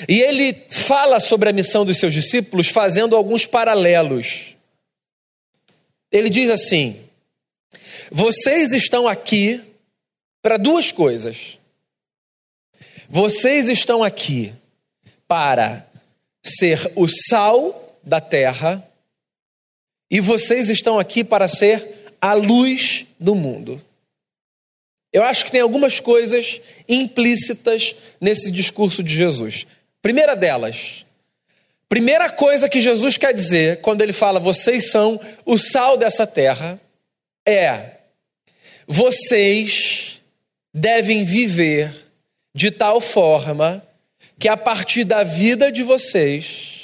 E 0.08 0.22
ele 0.22 0.54
fala 0.70 1.20
sobre 1.20 1.50
a 1.50 1.54
missão 1.54 1.86
dos 1.86 1.98
seus 1.98 2.14
discípulos 2.14 2.68
fazendo 2.68 3.16
alguns 3.16 3.46
paralelos. 3.46 4.56
Ele 6.12 6.30
diz 6.30 6.50
assim: 6.50 7.00
Vocês 8.12 8.72
estão 8.72 9.08
aqui 9.08 9.62
para 10.42 10.58
duas 10.58 10.92
coisas. 10.92 11.60
Vocês 13.10 13.70
estão 13.70 14.02
aqui 14.02 14.54
para 15.28 15.86
ser 16.42 16.92
o 16.96 17.08
sal 17.08 17.98
da 18.04 18.20
terra 18.20 18.84
e 20.14 20.20
vocês 20.20 20.70
estão 20.70 21.00
aqui 21.00 21.24
para 21.24 21.48
ser 21.48 22.14
a 22.22 22.36
luz 22.36 23.08
do 23.20 23.34
mundo. 23.34 23.82
Eu 25.12 25.24
acho 25.24 25.44
que 25.44 25.52
tem 25.52 25.62
algumas 25.62 26.00
coisas 26.00 26.62
implícitas 26.88 27.96
nesse 28.22 28.52
discurso 28.52 29.02
de 29.02 29.12
Jesus. 29.12 29.66
Primeira 30.04 30.36
delas, 30.36 31.04
primeira 31.90 32.30
coisa 32.30 32.70
que 32.70 32.80
Jesus 32.80 33.18
quer 33.18 33.34
dizer 33.34 33.82
quando 33.82 34.04
ele 34.04 34.14
fala 34.14 34.40
vocês 34.40 34.92
são 34.92 35.20
o 35.46 35.58
sal 35.58 35.98
dessa 35.98 36.28
terra 36.28 36.80
é 37.44 37.94
vocês 38.86 40.22
devem 40.72 41.26
viver 41.26 41.92
de 42.54 42.70
tal 42.70 43.02
forma 43.02 43.84
que 44.38 44.48
a 44.48 44.56
partir 44.56 45.06
da 45.06 45.24
vida 45.24 45.72
de 45.72 45.82
vocês, 45.82 46.83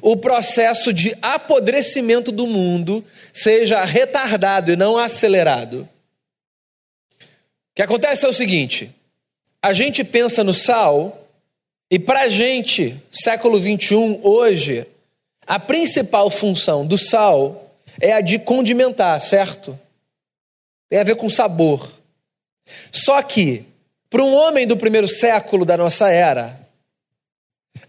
o 0.00 0.16
processo 0.16 0.92
de 0.92 1.16
apodrecimento 1.20 2.30
do 2.30 2.46
mundo 2.46 3.04
seja 3.32 3.84
retardado 3.84 4.72
e 4.72 4.76
não 4.76 4.96
acelerado. 4.96 5.88
O 7.20 7.74
que 7.74 7.82
acontece 7.82 8.24
é 8.24 8.28
o 8.28 8.32
seguinte: 8.32 8.90
a 9.62 9.72
gente 9.72 10.04
pensa 10.04 10.44
no 10.44 10.54
sal, 10.54 11.28
e 11.90 11.98
para 11.98 12.22
a 12.22 12.28
gente, 12.28 13.00
século 13.10 13.58
21, 13.58 14.20
hoje, 14.22 14.86
a 15.46 15.58
principal 15.58 16.30
função 16.30 16.86
do 16.86 16.96
sal 16.96 17.74
é 18.00 18.12
a 18.12 18.20
de 18.20 18.38
condimentar, 18.38 19.18
certo? 19.20 19.78
Tem 20.88 20.98
a 20.98 21.04
ver 21.04 21.16
com 21.16 21.28
sabor. 21.28 21.92
Só 22.90 23.22
que, 23.22 23.64
para 24.08 24.22
um 24.22 24.34
homem 24.34 24.66
do 24.66 24.76
primeiro 24.76 25.08
século 25.08 25.64
da 25.64 25.76
nossa 25.76 26.10
era, 26.10 26.63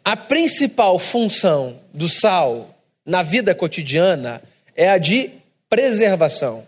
a 0.04 0.16
principal 0.16 1.00
função 1.00 1.80
do 1.94 2.08
sal 2.08 2.76
na 3.06 3.22
vida 3.22 3.54
cotidiana 3.54 4.42
é 4.76 4.90
a 4.90 4.98
de 4.98 5.32
preservação. 5.70 6.66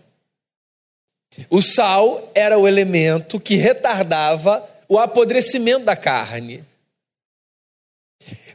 O 1.50 1.62
sal 1.62 2.30
era 2.34 2.58
o 2.58 2.66
elemento 2.66 3.38
que 3.38 3.56
retardava 3.56 4.68
o 4.88 4.98
apodrecimento 4.98 5.84
da 5.84 5.96
carne. 5.96 6.64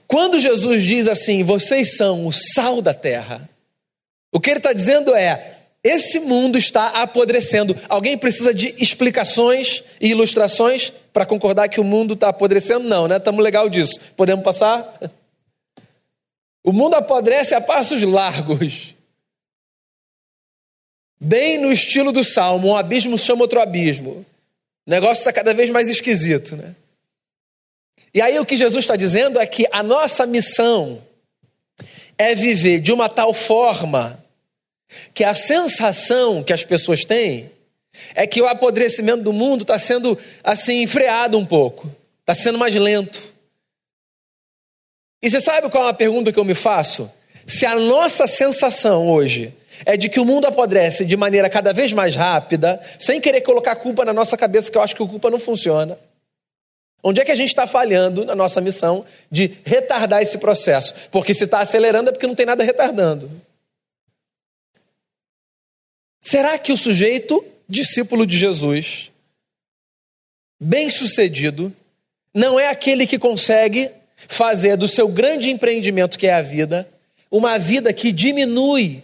Quando 0.07 0.39
Jesus 0.39 0.83
diz 0.83 1.07
assim, 1.07 1.43
vocês 1.43 1.95
são 1.95 2.25
o 2.25 2.31
sal 2.33 2.81
da 2.81 2.93
terra, 2.93 3.49
o 4.31 4.39
que 4.39 4.49
ele 4.49 4.59
está 4.59 4.73
dizendo 4.73 5.15
é: 5.15 5.52
esse 5.83 6.19
mundo 6.19 6.57
está 6.57 7.01
apodrecendo. 7.01 7.75
Alguém 7.89 8.17
precisa 8.17 8.53
de 8.53 8.73
explicações 8.81 9.83
e 9.99 10.07
ilustrações 10.07 10.93
para 11.11 11.25
concordar 11.25 11.67
que 11.67 11.81
o 11.81 11.83
mundo 11.83 12.13
está 12.13 12.29
apodrecendo? 12.29 12.87
Não, 12.87 13.07
né? 13.07 13.17
Estamos 13.17 13.43
legal 13.43 13.67
disso. 13.67 13.99
Podemos 14.15 14.45
passar? 14.45 14.97
O 16.63 16.71
mundo 16.71 16.95
apodrece 16.95 17.53
a 17.53 17.59
passos 17.59 18.01
largos. 18.03 18.95
Bem 21.19 21.57
no 21.57 21.71
estilo 21.71 22.13
do 22.13 22.23
salmo, 22.23 22.69
um 22.69 22.75
abismo 22.75 23.17
chama 23.17 23.41
outro 23.41 23.59
abismo. 23.59 24.25
O 24.85 24.89
negócio 24.89 25.19
está 25.19 25.33
cada 25.33 25.53
vez 25.53 25.69
mais 25.69 25.89
esquisito, 25.89 26.55
né? 26.55 26.73
E 28.13 28.21
aí 28.21 28.39
o 28.39 28.45
que 28.45 28.55
Jesus 28.55 28.83
está 28.83 28.95
dizendo 28.95 29.39
é 29.39 29.45
que 29.45 29.65
a 29.71 29.83
nossa 29.83 30.25
missão 30.25 31.01
é 32.17 32.33
viver 32.35 32.79
de 32.79 32.93
uma 32.93 33.09
tal 33.09 33.33
forma 33.33 34.22
que 35.13 35.23
a 35.23 35.33
sensação 35.33 36.43
que 36.43 36.53
as 36.53 36.63
pessoas 36.63 37.03
têm 37.03 37.51
é 38.15 38.25
que 38.25 38.41
o 38.41 38.47
apodrecimento 38.47 39.23
do 39.23 39.33
mundo 39.33 39.61
está 39.61 39.77
sendo 39.77 40.17
assim 40.43 40.85
freado 40.87 41.37
um 41.37 41.45
pouco, 41.45 41.89
está 42.21 42.33
sendo 42.33 42.57
mais 42.57 42.73
lento. 42.75 43.21
E 45.21 45.29
você 45.29 45.39
sabe 45.39 45.69
qual 45.69 45.87
é 45.87 45.89
a 45.89 45.93
pergunta 45.93 46.31
que 46.31 46.39
eu 46.39 46.45
me 46.45 46.55
faço? 46.55 47.09
Se 47.45 47.65
a 47.65 47.75
nossa 47.75 48.27
sensação 48.27 49.07
hoje 49.09 49.53
é 49.85 49.97
de 49.97 50.09
que 50.09 50.19
o 50.19 50.25
mundo 50.25 50.45
apodrece 50.45 51.05
de 51.05 51.17
maneira 51.17 51.49
cada 51.49 51.73
vez 51.73 51.93
mais 51.93 52.15
rápida, 52.15 52.79
sem 52.99 53.19
querer 53.19 53.41
colocar 53.41 53.75
culpa 53.75 54.05
na 54.05 54.13
nossa 54.13 54.37
cabeça, 54.37 54.71
que 54.71 54.77
eu 54.77 54.81
acho 54.81 54.95
que 54.95 55.03
a 55.03 55.07
culpa 55.07 55.29
não 55.29 55.39
funciona. 55.39 55.97
Onde 57.03 57.19
é 57.19 57.25
que 57.25 57.31
a 57.31 57.35
gente 57.35 57.49
está 57.49 57.67
falhando 57.67 58.23
na 58.23 58.33
nossa 58.33 58.61
missão 58.61 59.05
de 59.29 59.57
retardar 59.65 60.21
esse 60.21 60.37
processo? 60.37 60.93
Porque 61.11 61.33
se 61.33 61.43
está 61.43 61.59
acelerando 61.59 62.09
é 62.09 62.13
porque 62.13 62.27
não 62.27 62.35
tem 62.35 62.45
nada 62.45 62.63
retardando. 62.63 63.29
Será 66.25 66.57
que 66.57 66.71
o 66.71 66.77
sujeito, 66.77 67.45
discípulo 67.67 68.25
de 68.25 68.37
Jesus, 68.37 69.11
bem 70.57 70.89
sucedido, 70.89 71.75
não 72.33 72.57
é 72.57 72.69
aquele 72.69 73.05
que 73.05 73.19
consegue 73.19 73.91
fazer 74.15 74.77
do 74.77 74.87
seu 74.87 75.09
grande 75.09 75.49
empreendimento, 75.49 76.17
que 76.17 76.25
é 76.25 76.33
a 76.33 76.41
vida, 76.41 76.87
uma 77.29 77.59
vida 77.59 77.91
que 77.91 78.13
diminui 78.13 79.03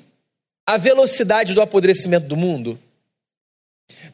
a 0.66 0.78
velocidade 0.78 1.54
do 1.54 1.62
apodrecimento 1.62 2.26
do 2.26 2.38
mundo? 2.38 2.80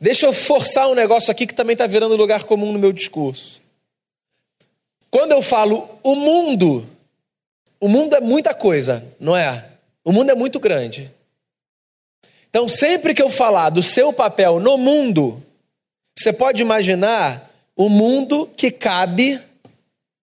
Deixa 0.02 0.26
eu 0.26 0.34
forçar 0.34 0.90
um 0.90 0.96
negócio 0.96 1.30
aqui 1.30 1.46
que 1.46 1.54
também 1.54 1.74
está 1.74 1.86
virando 1.86 2.16
lugar 2.16 2.44
comum 2.46 2.74
no 2.74 2.80
meu 2.80 2.92
discurso. 2.92 3.62
Quando 5.12 5.32
eu 5.32 5.44
falo 5.44 5.88
o 6.02 6.16
mundo, 6.16 6.90
o 7.80 7.88
mundo 7.88 8.16
é 8.16 8.20
muita 8.20 8.56
coisa, 8.56 9.06
não 9.20 9.38
é? 9.38 9.64
O 10.04 10.12
mundo 10.12 10.32
é 10.32 10.36
muito 10.36 10.60
grande. 10.60 11.14
Então, 12.56 12.70
sempre 12.70 13.14
que 13.14 13.22
eu 13.22 13.28
falar 13.28 13.70
do 13.70 13.84
seu 13.84 14.14
papel 14.14 14.62
no 14.62 14.78
mundo, 14.78 15.44
você 16.18 16.32
pode 16.32 16.62
imaginar 16.62 17.52
o 17.76 17.90
mundo 17.90 18.50
que 18.56 18.72
cabe 18.72 19.42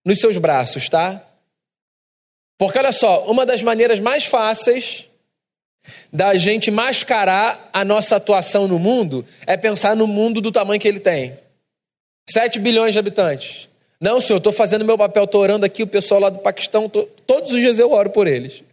nos 0.03 0.19
seus 0.19 0.39
braços, 0.39 0.89
tá? 0.89 1.23
Porque 2.59 2.79
olha 2.79 2.91
só, 2.91 3.27
uma 3.27 3.45
das 3.45 3.63
maneiras 3.63 4.01
mais 4.01 4.25
fáceis 4.25 5.05
da 6.11 6.35
gente 6.35 6.71
mascarar 6.71 7.69
a 7.71 7.85
nossa 7.85 8.17
atuação 8.17 8.67
no 8.67 8.79
mundo 8.79 9.27
é 9.47 9.55
pensar 9.55 9.95
no 9.95 10.07
mundo 10.07 10.41
do 10.41 10.51
tamanho 10.51 10.81
que 10.81 10.89
ele 10.89 11.01
tem. 11.01 11.37
7 12.31 12.59
bilhões 12.61 12.95
de 12.95 12.99
habitantes. 12.99 13.69
Não, 14.01 14.23
senhor, 14.23 14.39
estou 14.39 14.55
fazendo 14.55 14.87
meu 14.87 14.97
papel, 14.97 15.25
estou 15.25 15.43
orando 15.43 15.67
aqui, 15.67 15.83
o 15.83 15.87
pessoal 15.87 16.19
lá 16.19 16.31
do 16.31 16.39
Paquistão, 16.39 16.89
tô, 16.89 17.03
todos 17.27 17.53
os 17.53 17.61
dias 17.61 17.79
eu 17.79 17.93
oro 17.93 18.09
por 18.09 18.27
eles. 18.27 18.65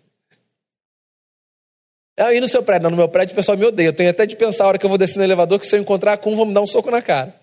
Aí 2.19 2.41
no 2.41 2.47
seu 2.47 2.61
prédio, 2.61 2.89
no 2.89 2.97
meu 2.97 3.07
prédio 3.07 3.31
o 3.33 3.35
pessoal 3.35 3.57
me 3.57 3.65
odeia. 3.65 3.87
Eu 3.87 3.93
tenho 3.93 4.09
até 4.09 4.25
de 4.25 4.35
pensar 4.35 4.65
a 4.65 4.67
hora 4.67 4.77
que 4.77 4.85
eu 4.85 4.89
vou 4.89 4.97
descer 4.97 5.17
no 5.17 5.23
elevador 5.23 5.57
que 5.57 5.65
se 5.65 5.75
eu 5.75 5.81
encontrar 5.81 6.17
com 6.17 6.33
um, 6.33 6.35
vou 6.35 6.45
me 6.45 6.53
dar 6.53 6.61
um 6.61 6.67
soco 6.67 6.91
na 6.91 7.01
cara. 7.01 7.33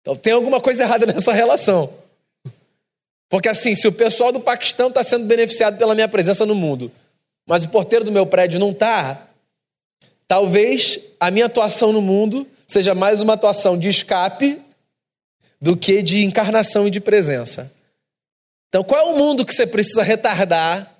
Então 0.00 0.16
tem 0.16 0.32
alguma 0.32 0.60
coisa 0.60 0.82
errada 0.82 1.06
nessa 1.06 1.32
relação. 1.32 1.92
Porque 3.28 3.48
assim, 3.48 3.74
se 3.74 3.86
o 3.86 3.92
pessoal 3.92 4.32
do 4.32 4.40
Paquistão 4.40 4.88
está 4.88 5.02
sendo 5.02 5.24
beneficiado 5.26 5.78
pela 5.78 5.94
minha 5.94 6.08
presença 6.08 6.44
no 6.44 6.54
mundo, 6.54 6.90
mas 7.46 7.64
o 7.64 7.68
porteiro 7.68 8.04
do 8.04 8.10
meu 8.10 8.26
prédio 8.26 8.58
não 8.58 8.70
está, 8.70 9.28
talvez 10.26 10.98
a 11.20 11.30
minha 11.30 11.46
atuação 11.46 11.92
no 11.92 12.00
mundo 12.00 12.46
seja 12.66 12.94
mais 12.94 13.22
uma 13.22 13.34
atuação 13.34 13.78
de 13.78 13.88
escape 13.88 14.60
do 15.60 15.76
que 15.76 16.02
de 16.02 16.24
encarnação 16.24 16.88
e 16.88 16.90
de 16.90 17.00
presença. 17.00 17.70
Então, 18.68 18.84
qual 18.84 19.00
é 19.00 19.12
o 19.12 19.16
mundo 19.16 19.46
que 19.46 19.54
você 19.54 19.66
precisa 19.66 20.02
retardar 20.02 20.97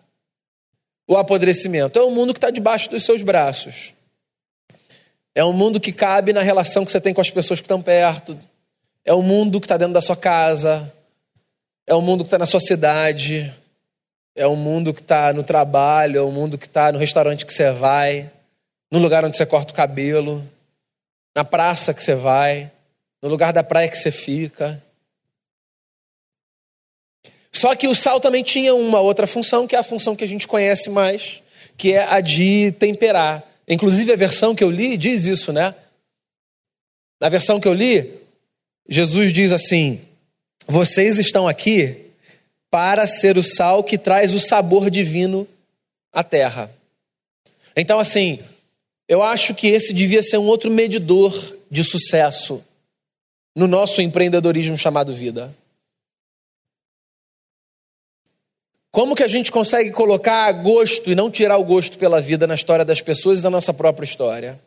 o 1.09 1.17
apodrecimento? 1.17 1.99
É 1.99 2.03
o 2.03 2.11
mundo 2.13 2.33
que 2.33 2.39
está 2.39 2.51
debaixo 2.51 2.89
dos 2.91 3.05
seus 3.05 3.23
braços. 3.23 3.93
É 5.35 5.45
um 5.45 5.53
mundo 5.53 5.81
que 5.81 5.93
cabe 5.93 6.33
na 6.33 6.43
relação 6.43 6.85
que 6.85 6.93
você 6.93 7.01
tem 7.01 7.13
com 7.13 7.21
as 7.21 7.31
pessoas 7.31 7.61
que 7.61 7.65
estão 7.65 7.83
perto. 7.83 8.39
É 9.05 9.13
o 9.13 9.23
mundo 9.23 9.59
que 9.61 9.67
está 9.67 9.77
dentro 9.77 9.95
da 9.95 10.01
sua 10.01 10.17
casa. 10.17 10.93
É 11.87 11.95
o 11.95 12.01
mundo 12.01 12.23
que 12.23 12.29
está 12.29 12.39
na 12.39 12.47
sua 12.47 12.61
cidade 12.61 13.53
é 14.39 14.47
o 14.47 14.55
mundo 14.55 14.95
que 14.95 15.01
está 15.01 15.33
no 15.33 15.43
trabalho, 15.43 16.19
é 16.19 16.23
o 16.23 16.31
mundo 16.31 16.57
que 16.57 16.67
está 16.67 16.93
no 16.93 16.99
restaurante 16.99 17.45
que 17.45 17.53
você 17.53 17.73
vai, 17.73 18.31
no 18.89 19.01
lugar 19.01 19.25
onde 19.25 19.37
você 19.37 19.45
corta 19.45 19.73
o 19.73 19.77
cabelo, 19.77 20.49
na 21.35 21.43
praça 21.45 21.93
que 21.93 22.01
você 22.01 22.15
vai, 22.15 22.71
no 23.21 23.29
lugar 23.29 23.53
da 23.53 23.65
praia 23.65 23.89
que 23.89 23.99
você 23.99 24.13
fica. 24.13 24.81
Só 27.59 27.75
que 27.75 27.89
o 27.89 27.95
sal 27.95 28.21
também 28.21 28.45
tinha 28.45 28.73
uma 28.73 29.01
outra 29.01 29.27
função, 29.27 29.67
que 29.67 29.75
é 29.75 29.81
a 29.81 29.83
função 29.83 30.15
que 30.15 30.23
a 30.23 30.29
gente 30.29 30.47
conhece 30.47 30.89
mais, 30.89 31.43
que 31.77 31.93
é 31.93 32.05
a 32.05 32.21
de 32.21 32.71
temperar. 32.79 33.43
Inclusive 33.67 34.13
a 34.13 34.17
versão 34.17 34.55
que 34.55 34.63
eu 34.63 34.71
li 34.71 34.97
diz 34.97 35.25
isso, 35.25 35.53
né? 35.53 35.75
Na 37.21 37.29
versão 37.29 37.59
que 37.59 37.67
eu 37.67 37.75
li, 37.75 38.15
Jesus 38.89 39.33
diz 39.33 39.53
assim: 39.53 40.01
Vocês 40.69 41.19
estão 41.19 41.49
aqui 41.49 42.07
para 42.71 43.09
ser 43.09 43.37
o 43.37 43.43
sal 43.43 43.83
que 43.83 43.99
traz 43.99 44.33
o 44.35 44.39
sabor 44.39 44.89
divino 44.89 45.45
à 46.13 46.23
terra. 46.23 46.71
Então, 47.75 47.99
assim, 47.99 48.39
eu 49.09 49.21
acho 49.21 49.53
que 49.53 49.67
esse 49.67 49.93
devia 49.93 50.23
ser 50.23 50.39
um 50.39 50.47
outro 50.47 50.71
medidor 50.71 51.57
de 51.69 51.83
sucesso 51.83 52.63
no 53.57 53.67
nosso 53.67 54.01
empreendedorismo 54.01 54.79
chamado 54.79 55.13
vida. 55.13 55.53
Como 58.91 59.15
que 59.15 59.23
a 59.23 59.29
gente 59.29 59.53
consegue 59.53 59.91
colocar 59.91 60.51
gosto 60.53 61.11
e 61.11 61.15
não 61.15 61.31
tirar 61.31 61.59
o 61.59 61.65
gosto 61.65 61.99
pela 61.99 62.21
vida 62.21 62.47
na 62.47 62.55
história 62.55 62.85
das 62.85 63.01
pessoas 63.01 63.41
e 63.41 63.43
na 63.43 63.51
nossa 63.51 63.73
própria 63.75 64.05
história? 64.05 64.61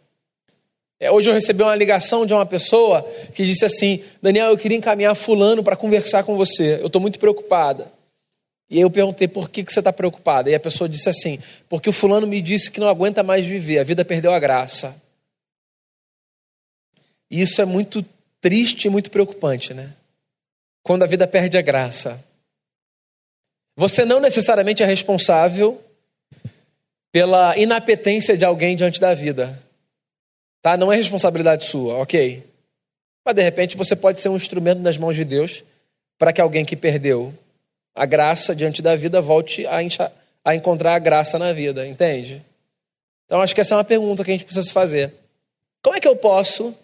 É, 0.99 1.09
hoje 1.09 1.29
eu 1.29 1.33
recebi 1.33 1.63
uma 1.63 1.75
ligação 1.75 2.25
de 2.27 2.33
uma 2.33 2.45
pessoa 2.45 3.01
que 3.33 3.45
disse 3.45 3.65
assim: 3.65 4.03
Daniel, 4.21 4.51
eu 4.51 4.57
queria 4.57 4.77
encaminhar 4.77 5.15
Fulano 5.15 5.63
para 5.63 5.75
conversar 5.75 6.23
com 6.23 6.37
você. 6.37 6.79
Eu 6.79 6.85
estou 6.85 7.01
muito 7.01 7.17
preocupada. 7.17 7.91
E 8.69 8.79
eu 8.79 8.89
perguntei 8.89 9.27
por 9.27 9.49
que, 9.49 9.65
que 9.65 9.73
você 9.73 9.79
está 9.79 9.91
preocupada. 9.91 10.49
E 10.49 10.55
a 10.55 10.59
pessoa 10.59 10.87
disse 10.87 11.09
assim: 11.09 11.39
porque 11.67 11.89
o 11.89 11.93
fulano 11.93 12.25
me 12.25 12.41
disse 12.41 12.71
que 12.71 12.79
não 12.79 12.87
aguenta 12.87 13.21
mais 13.21 13.45
viver, 13.45 13.79
a 13.79 13.83
vida 13.83 14.05
perdeu 14.05 14.31
a 14.31 14.39
graça. 14.39 14.95
E 17.29 17.41
isso 17.41 17.61
é 17.61 17.65
muito 17.65 18.05
triste 18.39 18.85
e 18.85 18.89
muito 18.89 19.11
preocupante, 19.11 19.73
né? 19.73 19.91
Quando 20.83 21.03
a 21.03 21.07
vida 21.07 21.27
perde 21.27 21.57
a 21.57 21.61
graça. 21.61 22.23
Você 23.75 24.05
não 24.05 24.19
necessariamente 24.19 24.83
é 24.83 24.85
responsável 24.85 25.81
pela 27.11 27.57
inapetência 27.57 28.37
de 28.37 28.45
alguém 28.45 28.75
diante 28.75 28.99
da 28.99 29.13
vida. 29.13 29.61
Tá? 30.61 30.77
Não 30.77 30.91
é 30.91 30.95
responsabilidade 30.95 31.65
sua, 31.65 31.97
ok? 31.97 32.43
Mas 33.25 33.35
de 33.35 33.41
repente 33.41 33.77
você 33.77 33.95
pode 33.95 34.19
ser 34.19 34.29
um 34.29 34.35
instrumento 34.35 34.79
nas 34.79 34.97
mãos 34.97 35.15
de 35.15 35.25
Deus 35.25 35.63
para 36.17 36.31
que 36.31 36.41
alguém 36.41 36.63
que 36.63 36.75
perdeu 36.75 37.33
a 37.93 38.05
graça 38.05 38.55
diante 38.55 38.81
da 38.81 38.95
vida 38.95 39.21
volte 39.21 39.65
a, 39.65 39.77
a 40.45 40.55
encontrar 40.55 40.95
a 40.95 40.99
graça 40.99 41.37
na 41.37 41.51
vida, 41.51 41.85
entende? 41.85 42.41
Então 43.25 43.41
acho 43.41 43.53
que 43.53 43.61
essa 43.61 43.75
é 43.75 43.77
uma 43.77 43.83
pergunta 43.83 44.23
que 44.23 44.31
a 44.31 44.33
gente 44.33 44.45
precisa 44.45 44.65
se 44.65 44.73
fazer. 44.73 45.13
Como 45.81 45.95
é 45.95 45.99
que 45.99 46.07
eu 46.07 46.15
posso 46.15 46.75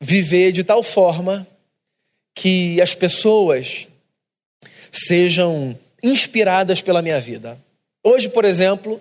viver 0.00 0.52
de 0.52 0.64
tal 0.64 0.82
forma 0.82 1.46
que 2.34 2.80
as 2.80 2.94
pessoas 2.94 3.88
sejam 5.04 5.78
inspiradas 6.02 6.80
pela 6.80 7.02
minha 7.02 7.20
vida? 7.20 7.58
Hoje, 8.02 8.28
por 8.28 8.44
exemplo, 8.44 9.00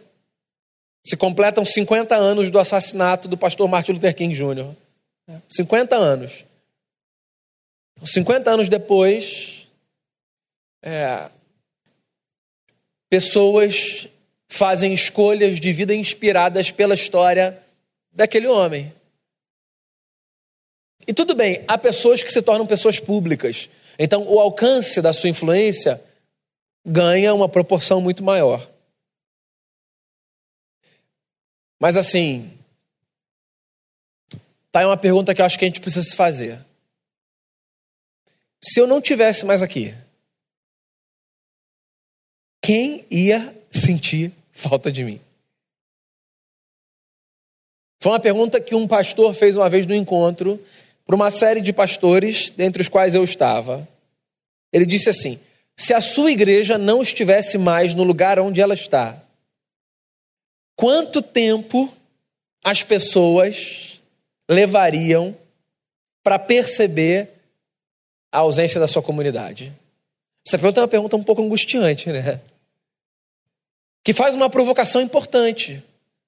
se 1.05 1.15
completam 1.15 1.63
50 1.63 2.15
anos 2.15 2.49
do 2.49 2.57
assassinato 2.57 3.27
do 3.27 3.37
pastor 3.37 3.67
Martin 3.67 3.93
Luther 3.93 4.15
King 4.15 4.33
Jr. 4.33 4.73
50 5.49 5.95
anos. 5.95 6.45
50 8.03 8.49
anos 8.49 8.67
depois, 8.67 9.67
é, 10.83 11.29
pessoas 13.09 14.07
fazem 14.47 14.93
escolhas 14.93 15.59
de 15.59 15.71
vida 15.71 15.93
inspiradas 15.93 16.71
pela 16.71 16.95
história 16.95 17.61
daquele 18.11 18.47
homem. 18.47 18.93
E 21.07 21.13
tudo 21.13 21.35
bem, 21.35 21.63
há 21.67 21.77
pessoas 21.77 22.23
que 22.23 22.31
se 22.31 22.41
tornam 22.41 22.65
pessoas 22.65 22.99
públicas. 22.99 23.69
Então, 23.97 24.23
o 24.27 24.39
alcance 24.39 25.01
da 25.01 25.13
sua 25.13 25.29
influência 25.29 26.03
ganha 26.85 27.33
uma 27.33 27.49
proporção 27.49 27.99
muito 27.99 28.23
maior. 28.23 28.69
Mas 31.79 31.97
assim, 31.97 32.57
tá 34.71 34.79
aí 34.79 34.85
uma 34.85 34.97
pergunta 34.97 35.33
que 35.33 35.41
eu 35.41 35.45
acho 35.45 35.57
que 35.57 35.65
a 35.65 35.67
gente 35.67 35.81
precisa 35.81 36.07
se 36.07 36.15
fazer. 36.15 36.63
Se 38.63 38.79
eu 38.79 38.87
não 38.87 39.01
tivesse 39.01 39.45
mais 39.45 39.61
aqui, 39.61 39.93
quem 42.61 43.05
ia 43.09 43.55
sentir 43.71 44.31
falta 44.51 44.91
de 44.91 45.03
mim? 45.03 45.21
Foi 47.99 48.11
uma 48.11 48.19
pergunta 48.19 48.61
que 48.61 48.75
um 48.75 48.87
pastor 48.87 49.33
fez 49.33 49.55
uma 49.55 49.69
vez 49.69 49.85
no 49.85 49.95
encontro 49.95 50.63
para 51.05 51.15
uma 51.15 51.29
série 51.29 51.61
de 51.61 51.71
pastores, 51.71 52.51
dentre 52.51 52.81
os 52.81 52.89
quais 52.89 53.13
eu 53.13 53.23
estava. 53.23 53.87
Ele 54.73 54.85
disse 54.85 55.09
assim: 55.09 55.39
se 55.77 55.93
a 55.93 56.01
sua 56.01 56.31
igreja 56.31 56.77
não 56.77 57.01
estivesse 57.01 57.57
mais 57.57 57.93
no 57.93 58.03
lugar 58.03 58.39
onde 58.39 58.59
ela 58.59 58.73
está, 58.73 59.21
quanto 60.75 61.21
tempo 61.21 61.93
as 62.63 62.81
pessoas 62.81 64.01
levariam 64.49 65.37
para 66.23 66.39
perceber 66.39 67.29
a 68.31 68.39
ausência 68.39 68.79
da 68.79 68.87
sua 68.87 69.03
comunidade? 69.03 69.71
Essa 70.47 70.57
pergunta 70.57 70.79
é 70.79 70.83
uma 70.83 70.87
pergunta 70.87 71.15
um 71.15 71.23
pouco 71.23 71.41
angustiante, 71.41 72.11
né? 72.11 72.39
Que 74.03 74.13
faz 74.13 74.35
uma 74.35 74.49
provocação 74.49 75.01
importante, 75.01 75.83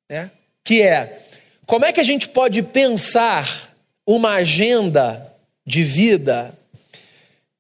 né? 0.10 0.30
Que 0.64 0.84
é: 0.84 1.22
como 1.66 1.86
é 1.86 1.92
que 1.92 2.00
a 2.00 2.04
gente 2.04 2.28
pode 2.28 2.62
pensar 2.62 3.67
uma 4.08 4.36
agenda 4.36 5.32
de 5.66 5.84
vida 5.84 6.58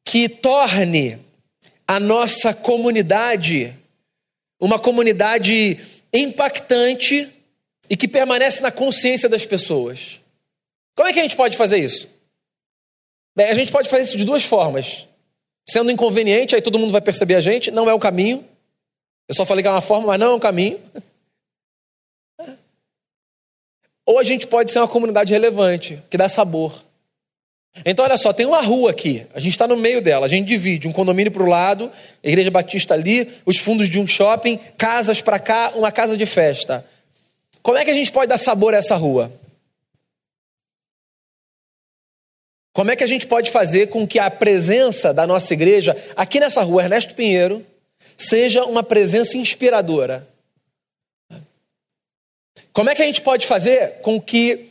que 0.03 0.27
torne 0.27 1.19
a 1.85 1.99
nossa 1.99 2.53
comunidade 2.53 3.75
uma 4.59 4.79
comunidade 4.79 5.79
impactante 6.11 7.29
e 7.89 7.95
que 7.95 8.07
permanece 8.07 8.61
na 8.61 8.71
consciência 8.71 9.29
das 9.29 9.45
pessoas. 9.45 10.19
Como 10.95 11.07
é 11.07 11.13
que 11.13 11.19
a 11.19 11.23
gente 11.23 11.35
pode 11.35 11.55
fazer 11.55 11.77
isso? 11.77 12.09
Bem, 13.35 13.47
a 13.47 13.53
gente 13.53 13.71
pode 13.71 13.87
fazer 13.87 14.03
isso 14.03 14.17
de 14.17 14.25
duas 14.25 14.43
formas. 14.43 15.07
Sendo 15.69 15.91
inconveniente, 15.91 16.55
aí 16.55 16.61
todo 16.61 16.79
mundo 16.79 16.91
vai 16.91 17.01
perceber 17.01 17.35
a 17.35 17.41
gente, 17.41 17.69
não 17.69 17.89
é 17.89 17.93
o 17.93 17.99
caminho. 17.99 18.43
Eu 19.27 19.35
só 19.35 19.45
falei 19.45 19.61
que 19.61 19.67
é 19.67 19.71
uma 19.71 19.81
forma, 19.81 20.07
mas 20.07 20.19
não 20.19 20.31
é 20.31 20.35
um 20.35 20.39
caminho. 20.39 20.79
Ou 24.07 24.17
a 24.17 24.23
gente 24.23 24.47
pode 24.47 24.71
ser 24.71 24.79
uma 24.79 24.87
comunidade 24.87 25.33
relevante, 25.33 26.01
que 26.09 26.17
dá 26.17 26.29
sabor. 26.29 26.81
Então, 27.85 28.05
olha 28.05 28.17
só, 28.17 28.31
tem 28.31 28.45
uma 28.45 28.61
rua 28.61 28.89
aqui, 28.89 29.27
a 29.35 29.39
gente 29.39 29.51
está 29.51 29.67
no 29.67 29.75
meio 29.75 30.01
dela, 30.01 30.25
a 30.25 30.29
gente 30.29 30.47
divide 30.47 30.87
um 30.87 30.93
condomínio 30.93 31.29
para 31.29 31.43
o 31.43 31.49
lado, 31.49 31.91
a 32.23 32.27
Igreja 32.27 32.49
Batista 32.49 32.93
ali, 32.93 33.29
os 33.45 33.57
fundos 33.57 33.89
de 33.89 33.99
um 33.99 34.07
shopping, 34.07 34.57
casas 34.77 35.19
para 35.19 35.37
cá, 35.37 35.73
uma 35.75 35.91
casa 35.91 36.15
de 36.15 36.25
festa. 36.25 36.85
Como 37.61 37.77
é 37.77 37.83
que 37.83 37.91
a 37.91 37.93
gente 37.93 38.09
pode 38.09 38.29
dar 38.29 38.37
sabor 38.37 38.73
a 38.73 38.77
essa 38.77 38.95
rua? 38.95 39.29
Como 42.71 42.89
é 42.89 42.95
que 42.95 43.03
a 43.03 43.07
gente 43.07 43.27
pode 43.27 43.51
fazer 43.51 43.87
com 43.87 44.07
que 44.07 44.19
a 44.19 44.31
presença 44.31 45.13
da 45.13 45.27
nossa 45.27 45.53
igreja, 45.53 45.97
aqui 46.15 46.39
nessa 46.39 46.61
rua, 46.61 46.83
Ernesto 46.83 47.13
Pinheiro, 47.13 47.63
seja 48.15 48.63
uma 48.63 48.83
presença 48.83 49.37
inspiradora? 49.37 50.25
Como 52.77 52.91
é 52.91 52.93
que 52.93 53.01
a 53.01 53.05
gente 53.05 53.21
pode 53.21 53.47
fazer 53.47 54.01
com 54.03 54.21
que 54.21 54.67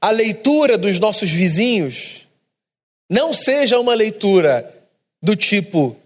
a 0.00 0.10
leitura 0.10 0.78
dos 0.78 1.00
nossos 1.00 1.28
vizinhos 1.28 2.24
não 3.10 3.34
seja 3.34 3.80
uma 3.80 3.94
leitura 3.94 4.72
do 5.20 5.34
tipo: 5.34 5.96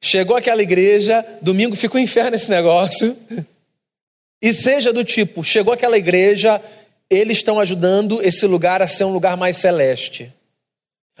chegou 0.00 0.36
aquela 0.36 0.62
igreja, 0.62 1.26
domingo 1.42 1.74
ficou 1.74 2.00
um 2.00 2.04
inferno 2.04 2.36
esse 2.36 2.48
negócio, 2.48 3.18
e 4.40 4.54
seja 4.54 4.92
do 4.92 5.02
tipo: 5.02 5.42
chegou 5.42 5.74
aquela 5.74 5.98
igreja, 5.98 6.62
eles 7.10 7.38
estão 7.38 7.58
ajudando 7.58 8.22
esse 8.22 8.46
lugar 8.46 8.80
a 8.80 8.86
ser 8.86 9.02
um 9.02 9.12
lugar 9.12 9.36
mais 9.36 9.56
celeste. 9.56 10.32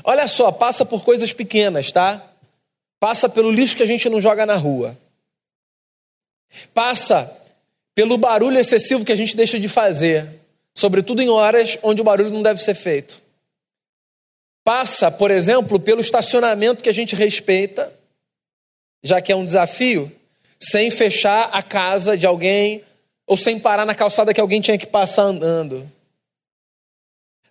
Olha 0.04 0.28
só, 0.28 0.52
passa 0.52 0.86
por 0.86 1.02
coisas 1.02 1.32
pequenas, 1.32 1.90
tá? 1.90 2.24
Passa 3.00 3.28
pelo 3.28 3.50
lixo 3.50 3.76
que 3.76 3.82
a 3.82 3.86
gente 3.86 4.08
não 4.08 4.20
joga 4.20 4.46
na 4.46 4.54
rua. 4.54 4.96
Passa 6.72 7.41
pelo 7.94 8.16
barulho 8.16 8.58
excessivo 8.58 9.04
que 9.04 9.12
a 9.12 9.16
gente 9.16 9.36
deixa 9.36 9.58
de 9.58 9.68
fazer 9.68 10.42
sobretudo 10.74 11.22
em 11.22 11.28
horas 11.28 11.78
onde 11.82 12.00
o 12.00 12.04
barulho 12.04 12.30
não 12.30 12.42
deve 12.42 12.60
ser 12.60 12.74
feito. 12.74 13.22
Passa, 14.64 15.10
por 15.10 15.30
exemplo, 15.30 15.78
pelo 15.78 16.00
estacionamento 16.00 16.82
que 16.82 16.88
a 16.88 16.94
gente 16.94 17.16
respeita, 17.16 17.92
já 19.02 19.20
que 19.20 19.32
é 19.32 19.36
um 19.36 19.44
desafio, 19.44 20.10
sem 20.60 20.90
fechar 20.90 21.50
a 21.52 21.62
casa 21.62 22.16
de 22.16 22.26
alguém 22.26 22.84
ou 23.26 23.36
sem 23.36 23.58
parar 23.58 23.84
na 23.84 23.94
calçada 23.94 24.32
que 24.32 24.40
alguém 24.40 24.60
tinha 24.60 24.78
que 24.78 24.86
passar 24.86 25.24
andando. 25.24 25.90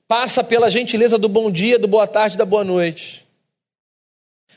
Passa 0.07 0.43
pela 0.43 0.69
gentileza 0.69 1.17
do 1.17 1.29
bom 1.29 1.51
dia, 1.51 1.77
do 1.77 1.87
boa 1.87 2.07
tarde, 2.07 2.37
da 2.37 2.45
boa 2.45 2.63
noite. 2.63 3.25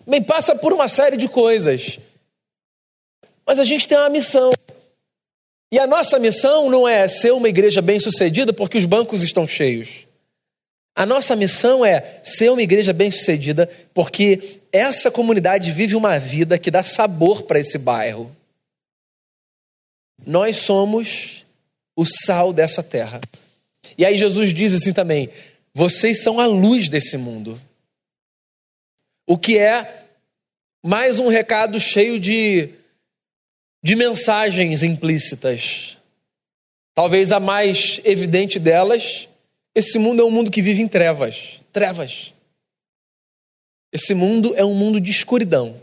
Bem, 0.06 0.22
passa 0.22 0.54
por 0.54 0.72
uma 0.72 0.88
série 0.88 1.16
de 1.16 1.28
coisas. 1.28 1.98
Mas 3.46 3.58
a 3.58 3.64
gente 3.64 3.86
tem 3.86 3.96
uma 3.96 4.08
missão. 4.08 4.52
E 5.74 5.78
a 5.80 5.88
nossa 5.88 6.20
missão 6.20 6.70
não 6.70 6.86
é 6.86 7.08
ser 7.08 7.32
uma 7.32 7.48
igreja 7.48 7.82
bem-sucedida 7.82 8.52
porque 8.52 8.78
os 8.78 8.84
bancos 8.84 9.24
estão 9.24 9.44
cheios. 9.44 10.06
A 10.94 11.04
nossa 11.04 11.34
missão 11.34 11.84
é 11.84 12.20
ser 12.22 12.52
uma 12.52 12.62
igreja 12.62 12.92
bem-sucedida 12.92 13.68
porque 13.92 14.60
essa 14.70 15.10
comunidade 15.10 15.72
vive 15.72 15.96
uma 15.96 16.16
vida 16.16 16.60
que 16.60 16.70
dá 16.70 16.84
sabor 16.84 17.42
para 17.42 17.58
esse 17.58 17.76
bairro. 17.76 18.30
Nós 20.24 20.58
somos 20.58 21.44
o 21.96 22.06
sal 22.06 22.52
dessa 22.52 22.80
terra. 22.80 23.20
E 23.98 24.06
aí 24.06 24.16
Jesus 24.16 24.54
diz 24.54 24.72
assim 24.72 24.92
também: 24.92 25.28
vocês 25.74 26.22
são 26.22 26.38
a 26.38 26.46
luz 26.46 26.88
desse 26.88 27.16
mundo. 27.16 27.60
O 29.26 29.36
que 29.36 29.58
é 29.58 30.06
mais 30.86 31.18
um 31.18 31.26
recado 31.26 31.80
cheio 31.80 32.20
de 32.20 32.70
de 33.84 33.94
mensagens 33.94 34.82
implícitas. 34.82 35.98
Talvez 36.94 37.30
a 37.32 37.38
mais 37.38 38.00
evidente 38.02 38.58
delas, 38.58 39.28
esse 39.74 39.98
mundo 39.98 40.22
é 40.22 40.24
um 40.24 40.30
mundo 40.30 40.50
que 40.50 40.62
vive 40.62 40.80
em 40.80 40.88
trevas, 40.88 41.60
trevas. 41.70 42.32
Esse 43.92 44.14
mundo 44.14 44.54
é 44.56 44.64
um 44.64 44.72
mundo 44.72 44.98
de 44.98 45.10
escuridão. 45.10 45.78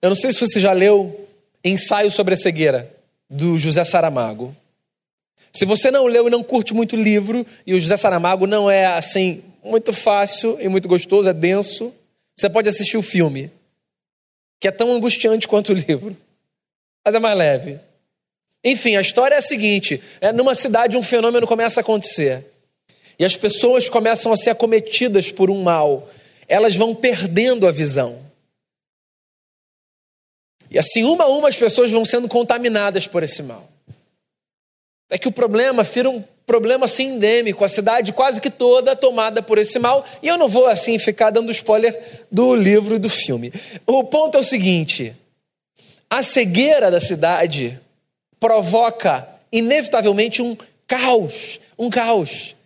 Eu 0.00 0.10
não 0.10 0.16
sei 0.16 0.30
se 0.32 0.38
você 0.38 0.60
já 0.60 0.72
leu 0.72 1.28
Ensaio 1.64 2.10
sobre 2.10 2.34
a 2.34 2.36
Cegueira, 2.36 2.94
do 3.28 3.58
José 3.58 3.82
Saramago. 3.82 4.56
Se 5.52 5.64
você 5.64 5.90
não 5.90 6.06
leu 6.06 6.28
e 6.28 6.30
não 6.30 6.44
curte 6.44 6.72
muito 6.72 6.94
livro, 6.94 7.44
e 7.66 7.74
o 7.74 7.80
José 7.80 7.96
Saramago 7.96 8.46
não 8.46 8.70
é 8.70 8.86
assim 8.86 9.42
muito 9.64 9.92
fácil 9.92 10.56
e 10.60 10.68
muito 10.68 10.86
gostoso, 10.86 11.28
é 11.28 11.34
denso, 11.34 11.92
você 12.38 12.48
pode 12.48 12.68
assistir 12.68 12.96
o 12.96 13.02
filme 13.02 13.50
que 14.60 14.68
é 14.68 14.70
tão 14.70 14.92
angustiante 14.92 15.48
quanto 15.48 15.72
o 15.72 15.74
livro, 15.74 16.14
mas 17.04 17.14
é 17.14 17.18
mais 17.18 17.36
leve. 17.36 17.80
Enfim, 18.62 18.94
a 18.94 19.00
história 19.00 19.34
é 19.34 19.38
a 19.38 19.42
seguinte: 19.42 20.00
é 20.20 20.30
numa 20.32 20.54
cidade 20.54 20.96
um 20.96 21.02
fenômeno 21.02 21.46
começa 21.46 21.80
a 21.80 21.82
acontecer 21.82 22.44
e 23.18 23.24
as 23.24 23.36
pessoas 23.36 23.88
começam 23.88 24.32
a 24.32 24.36
ser 24.36 24.50
acometidas 24.50 25.30
por 25.30 25.50
um 25.50 25.62
mal. 25.62 26.08
Elas 26.46 26.74
vão 26.74 26.94
perdendo 26.94 27.66
a 27.66 27.70
visão. 27.70 28.18
E 30.70 30.78
assim, 30.78 31.04
uma 31.04 31.24
a 31.24 31.28
uma, 31.28 31.48
as 31.48 31.56
pessoas 31.56 31.90
vão 31.90 32.04
sendo 32.04 32.28
contaminadas 32.28 33.06
por 33.06 33.22
esse 33.22 33.42
mal. 33.42 33.68
É 35.10 35.18
que 35.18 35.28
o 35.28 35.32
problema 35.32 35.82
vira 35.82 36.08
um 36.08 36.22
problema 36.50 36.86
assim 36.86 37.10
endêmico, 37.10 37.64
a 37.64 37.68
cidade 37.68 38.12
quase 38.12 38.40
que 38.40 38.50
toda 38.50 38.96
tomada 38.96 39.40
por 39.40 39.56
esse 39.56 39.78
mal, 39.78 40.04
e 40.20 40.26
eu 40.26 40.36
não 40.36 40.48
vou 40.48 40.66
assim 40.66 40.98
ficar 40.98 41.30
dando 41.30 41.52
spoiler 41.52 42.26
do 42.28 42.56
livro 42.56 42.96
e 42.96 42.98
do 42.98 43.08
filme. 43.08 43.52
O 43.86 44.02
ponto 44.02 44.36
é 44.36 44.40
o 44.40 44.42
seguinte: 44.42 45.14
a 46.10 46.24
cegueira 46.24 46.90
da 46.90 46.98
cidade 46.98 47.78
provoca 48.40 49.28
inevitavelmente 49.52 50.42
um 50.42 50.56
caos, 50.88 51.60
um 51.78 51.88
caos. 51.88 52.56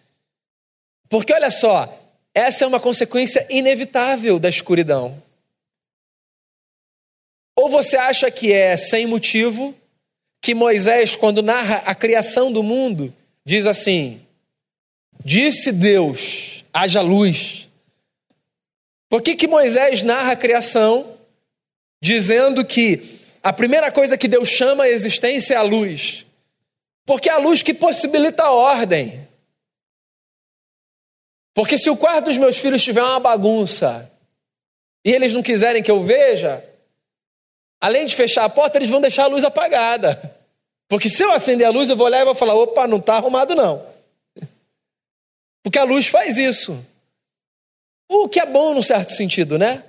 Porque 1.11 1.35
olha 1.35 1.51
só, 1.51 1.87
essa 2.35 2.64
é 2.64 2.66
uma 2.66 2.81
consequência 2.81 3.47
inevitável 3.51 4.38
da 4.38 4.49
escuridão. 4.49 5.23
Ou 7.55 7.68
você 7.68 7.99
acha 7.99 8.31
que 8.31 8.51
é 8.51 8.79
sem 8.79 9.05
motivo 9.05 9.75
que 10.40 10.55
Moisés, 10.55 11.16
quando 11.16 11.42
narra 11.42 11.83
a 11.85 11.94
criação 11.94 12.51
do 12.51 12.62
mundo, 12.62 13.14
diz 13.44 13.66
assim: 13.66 14.24
Disse 15.24 15.70
Deus, 15.72 16.64
haja 16.72 17.00
luz. 17.00 17.68
Por 19.09 19.22
que, 19.22 19.37
que 19.37 19.46
Moisés 19.46 20.02
narra 20.02 20.33
a 20.33 20.37
criação 20.37 21.16
dizendo 22.02 22.64
que 22.64 23.20
a 23.42 23.52
primeira 23.52 23.92
coisa 23.92 24.18
que 24.18 24.26
Deus 24.26 24.48
chama 24.48 24.85
a 24.85 24.88
existência 24.88 25.54
é 25.54 25.57
a 25.57 25.62
luz? 25.62 26.26
Porque 27.07 27.28
é 27.28 27.33
a 27.33 27.38
luz 27.38 27.62
que 27.62 27.74
possibilita 27.74 28.44
a 28.44 28.50
ordem. 28.50 29.28
Porque 31.54 31.78
se 31.78 31.88
o 31.88 31.96
quarto 31.96 32.24
dos 32.24 32.38
meus 32.38 32.57
filhos 32.57 32.83
tiver 32.83 33.02
uma 33.02 33.20
bagunça 33.20 34.11
e 35.04 35.12
eles 35.12 35.33
não 35.33 35.42
quiserem 35.42 35.83
que 35.83 35.90
eu 35.90 36.02
veja, 36.02 36.64
além 37.80 38.07
de 38.07 38.16
fechar 38.16 38.44
a 38.44 38.48
porta, 38.48 38.78
eles 38.78 38.90
vão 38.90 39.00
deixar 39.00 39.24
a 39.24 39.28
luz 39.28 39.44
apagada. 39.44 40.20
Porque 40.88 41.09
se 41.09 41.23
eu 41.23 41.33
acender 41.33 41.66
a 41.66 41.70
luz, 41.70 41.88
eu 41.88 41.97
vou 41.97 42.07
olhar 42.07 42.20
e 42.20 42.25
vou 42.25 42.35
falar: 42.35 42.55
opa, 42.55 42.87
não 42.87 42.99
está 42.99 43.16
arrumado 43.16 43.55
não. 43.55 43.85
Porque 45.62 45.79
a 45.79 45.85
luz 45.85 46.07
faz 46.07 46.37
isso. 46.37 46.79
O 48.09 48.29
que 48.29 48.38
é 48.38 48.47
bom 48.47 48.75
num 48.75 48.83
certo 48.83 49.12
sentido, 49.12 49.59
né? 49.59 49.83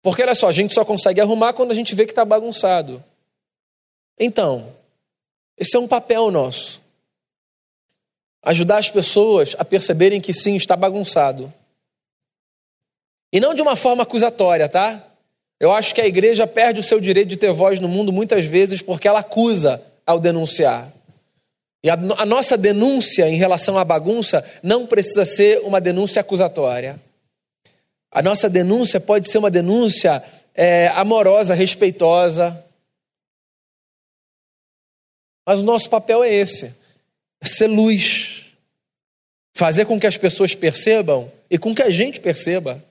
Porque 0.00 0.22
olha 0.22 0.34
só, 0.34 0.48
a 0.48 0.52
gente 0.52 0.74
só 0.74 0.84
consegue 0.84 1.20
arrumar 1.20 1.52
quando 1.52 1.72
a 1.72 1.74
gente 1.74 1.94
vê 1.94 2.04
que 2.04 2.12
está 2.12 2.24
bagunçado. 2.24 3.02
Então, 4.18 4.72
esse 5.58 5.76
é 5.76 5.80
um 5.80 5.88
papel 5.88 6.30
nosso. 6.30 6.80
Ajudar 8.42 8.78
as 8.78 8.90
pessoas 8.90 9.54
a 9.58 9.64
perceberem 9.64 10.20
que 10.20 10.32
sim, 10.32 10.56
está 10.56 10.76
bagunçado. 10.76 11.52
E 13.32 13.40
não 13.40 13.54
de 13.54 13.62
uma 13.62 13.76
forma 13.76 14.02
acusatória, 14.02 14.68
tá? 14.68 15.04
Eu 15.58 15.72
acho 15.72 15.94
que 15.94 16.00
a 16.00 16.06
igreja 16.06 16.46
perde 16.46 16.80
o 16.80 16.82
seu 16.82 17.00
direito 17.00 17.28
de 17.28 17.36
ter 17.36 17.52
voz 17.52 17.78
no 17.78 17.88
mundo 17.88 18.12
muitas 18.12 18.44
vezes 18.44 18.82
porque 18.82 19.06
ela 19.06 19.20
acusa 19.20 19.82
ao 20.12 20.20
denunciar. 20.20 20.92
E 21.84 21.90
a, 21.90 21.94
a 21.94 22.24
nossa 22.24 22.56
denúncia 22.56 23.28
em 23.28 23.36
relação 23.36 23.76
à 23.76 23.84
bagunça 23.84 24.44
não 24.62 24.86
precisa 24.86 25.24
ser 25.24 25.60
uma 25.62 25.80
denúncia 25.80 26.20
acusatória. 26.20 27.00
A 28.10 28.22
nossa 28.22 28.48
denúncia 28.48 29.00
pode 29.00 29.28
ser 29.28 29.38
uma 29.38 29.50
denúncia 29.50 30.22
é, 30.54 30.88
amorosa, 30.88 31.54
respeitosa. 31.54 32.64
Mas 35.46 35.58
o 35.58 35.64
nosso 35.64 35.90
papel 35.90 36.22
é 36.22 36.32
esse: 36.32 36.74
ser 37.42 37.66
luz. 37.66 38.38
Fazer 39.54 39.84
com 39.84 40.00
que 40.00 40.06
as 40.06 40.16
pessoas 40.16 40.54
percebam 40.54 41.30
e 41.50 41.58
com 41.58 41.74
que 41.74 41.82
a 41.82 41.90
gente 41.90 42.20
perceba 42.20 42.82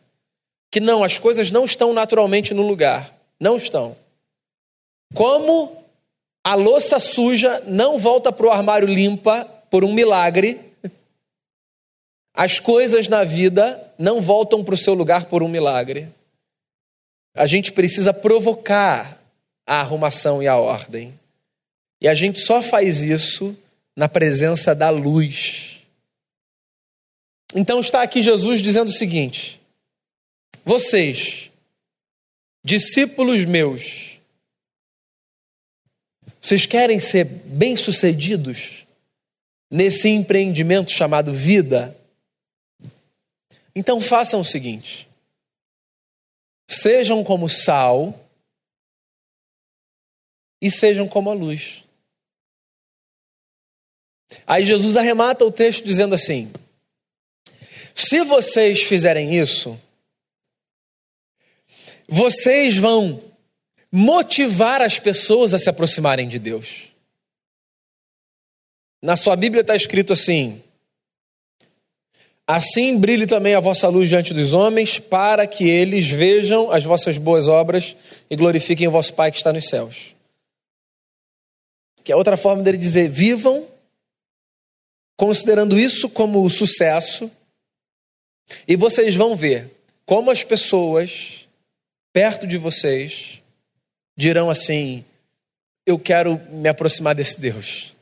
que 0.69 0.79
não, 0.79 1.03
as 1.03 1.17
coisas 1.17 1.49
não 1.49 1.65
estão 1.65 1.93
naturalmente 1.93 2.53
no 2.53 2.62
lugar. 2.62 3.13
Não 3.39 3.57
estão. 3.57 3.95
Como 5.13 5.81
a 6.43 6.56
louça 6.56 6.99
suja 6.99 7.62
não 7.67 7.99
volta 7.99 8.32
para 8.32 8.47
o 8.47 8.51
armário 8.51 8.88
limpa 8.88 9.45
por 9.69 9.84
um 9.84 9.93
milagre. 9.93 10.60
As 12.34 12.60
coisas 12.60 13.08
na 13.08 13.23
vida 13.23 13.93
não 13.97 14.21
voltam 14.21 14.63
para 14.63 14.73
o 14.73 14.77
seu 14.77 14.93
lugar 14.93 15.25
por 15.25 15.43
um 15.43 15.47
milagre. 15.47 16.10
A 17.36 17.45
gente 17.45 17.71
precisa 17.71 18.13
provocar 18.13 19.21
a 19.65 19.80
arrumação 19.82 20.41
e 20.41 20.47
a 20.47 20.58
ordem. 20.58 21.17
E 22.01 22.08
a 22.08 22.13
gente 22.13 22.39
só 22.39 22.63
faz 22.63 23.04
isso 23.04 23.56
na 23.95 24.10
presença 24.10 24.73
da 24.73 24.89
luz. 24.89 25.82
Então 27.54 27.80
está 27.80 28.01
aqui 28.01 28.23
Jesus 28.23 28.62
dizendo 28.62 28.88
o 28.88 28.93
seguinte: 28.93 29.62
Vocês, 30.65 31.51
discípulos 32.63 33.45
meus, 33.45 34.11
vocês 36.41 36.65
querem 36.65 36.99
ser 36.99 37.23
bem-sucedidos 37.25 38.88
nesse 39.69 40.10
empreendimento 40.10 40.91
chamado 40.91 41.32
vida? 41.32 41.95
Então 43.75 44.01
façam 44.01 44.41
o 44.41 44.45
seguinte: 44.45 45.08
sejam 46.67 47.23
como 47.23 47.47
sal 47.47 48.19
e 50.60 50.71
sejam 50.71 51.08
como 51.08 51.30
a 51.30 51.34
luz. 51.34 51.84
Aí 54.47 54.65
Jesus 54.65 54.97
arremata 54.97 55.45
o 55.45 55.51
texto 55.51 55.86
dizendo 55.86 56.15
assim: 56.15 56.51
se 57.93 58.23
vocês 58.23 58.82
fizerem 58.82 59.38
isso, 59.38 59.80
vocês 62.08 62.77
vão 62.77 63.31
motivar 63.91 64.82
as 64.82 64.97
pessoas 64.97 65.54
a 65.54 65.58
se 65.58 65.69
aproximarem 65.69 66.27
de 66.27 66.39
Deus. 66.39 66.88
Na 69.01 69.15
sua 69.15 69.36
Bíblia 69.36 69.62
está 69.62 69.75
escrito 69.75 70.13
assim: 70.13 70.63
Assim 72.47 72.97
brilhe 72.97 73.25
também 73.25 73.56
a 73.56 73.60
vossa 73.60 73.88
luz 73.89 74.08
diante 74.08 74.34
dos 74.34 74.54
homens, 74.54 74.99
para 74.99 75.45
que 75.47 75.67
eles 75.67 76.08
vejam 76.08 76.71
as 76.71 76.84
vossas 76.84 77.17
boas 77.17 77.47
obras 77.47 77.95
e 78.30 78.36
glorifiquem 78.36 78.88
o 78.88 78.91
vosso 78.91 79.13
Pai 79.13 79.32
que 79.32 79.38
está 79.38 79.51
nos 79.51 79.67
céus. 79.67 80.15
Que 82.04 82.12
é 82.12 82.15
outra 82.15 82.38
forma 82.38 82.63
dele 82.63 82.77
dizer: 82.77 83.10
vivam 83.10 83.67
considerando 85.17 85.77
isso 85.77 86.10
como 86.10 86.49
sucesso, 86.49 87.30
e 88.67 88.75
vocês 88.75 89.15
vão 89.15 89.36
ver 89.36 89.69
como 90.06 90.32
as 90.32 90.43
pessoas 90.43 91.47
perto 92.13 92.45
de 92.45 92.58
vocês 92.58 93.40
dirão 94.15 94.50
assim: 94.50 95.04
eu 95.86 95.97
quero 95.97 96.39
me 96.50 96.69
aproximar 96.69 97.15
desse 97.15 97.39
Deus. 97.39 97.95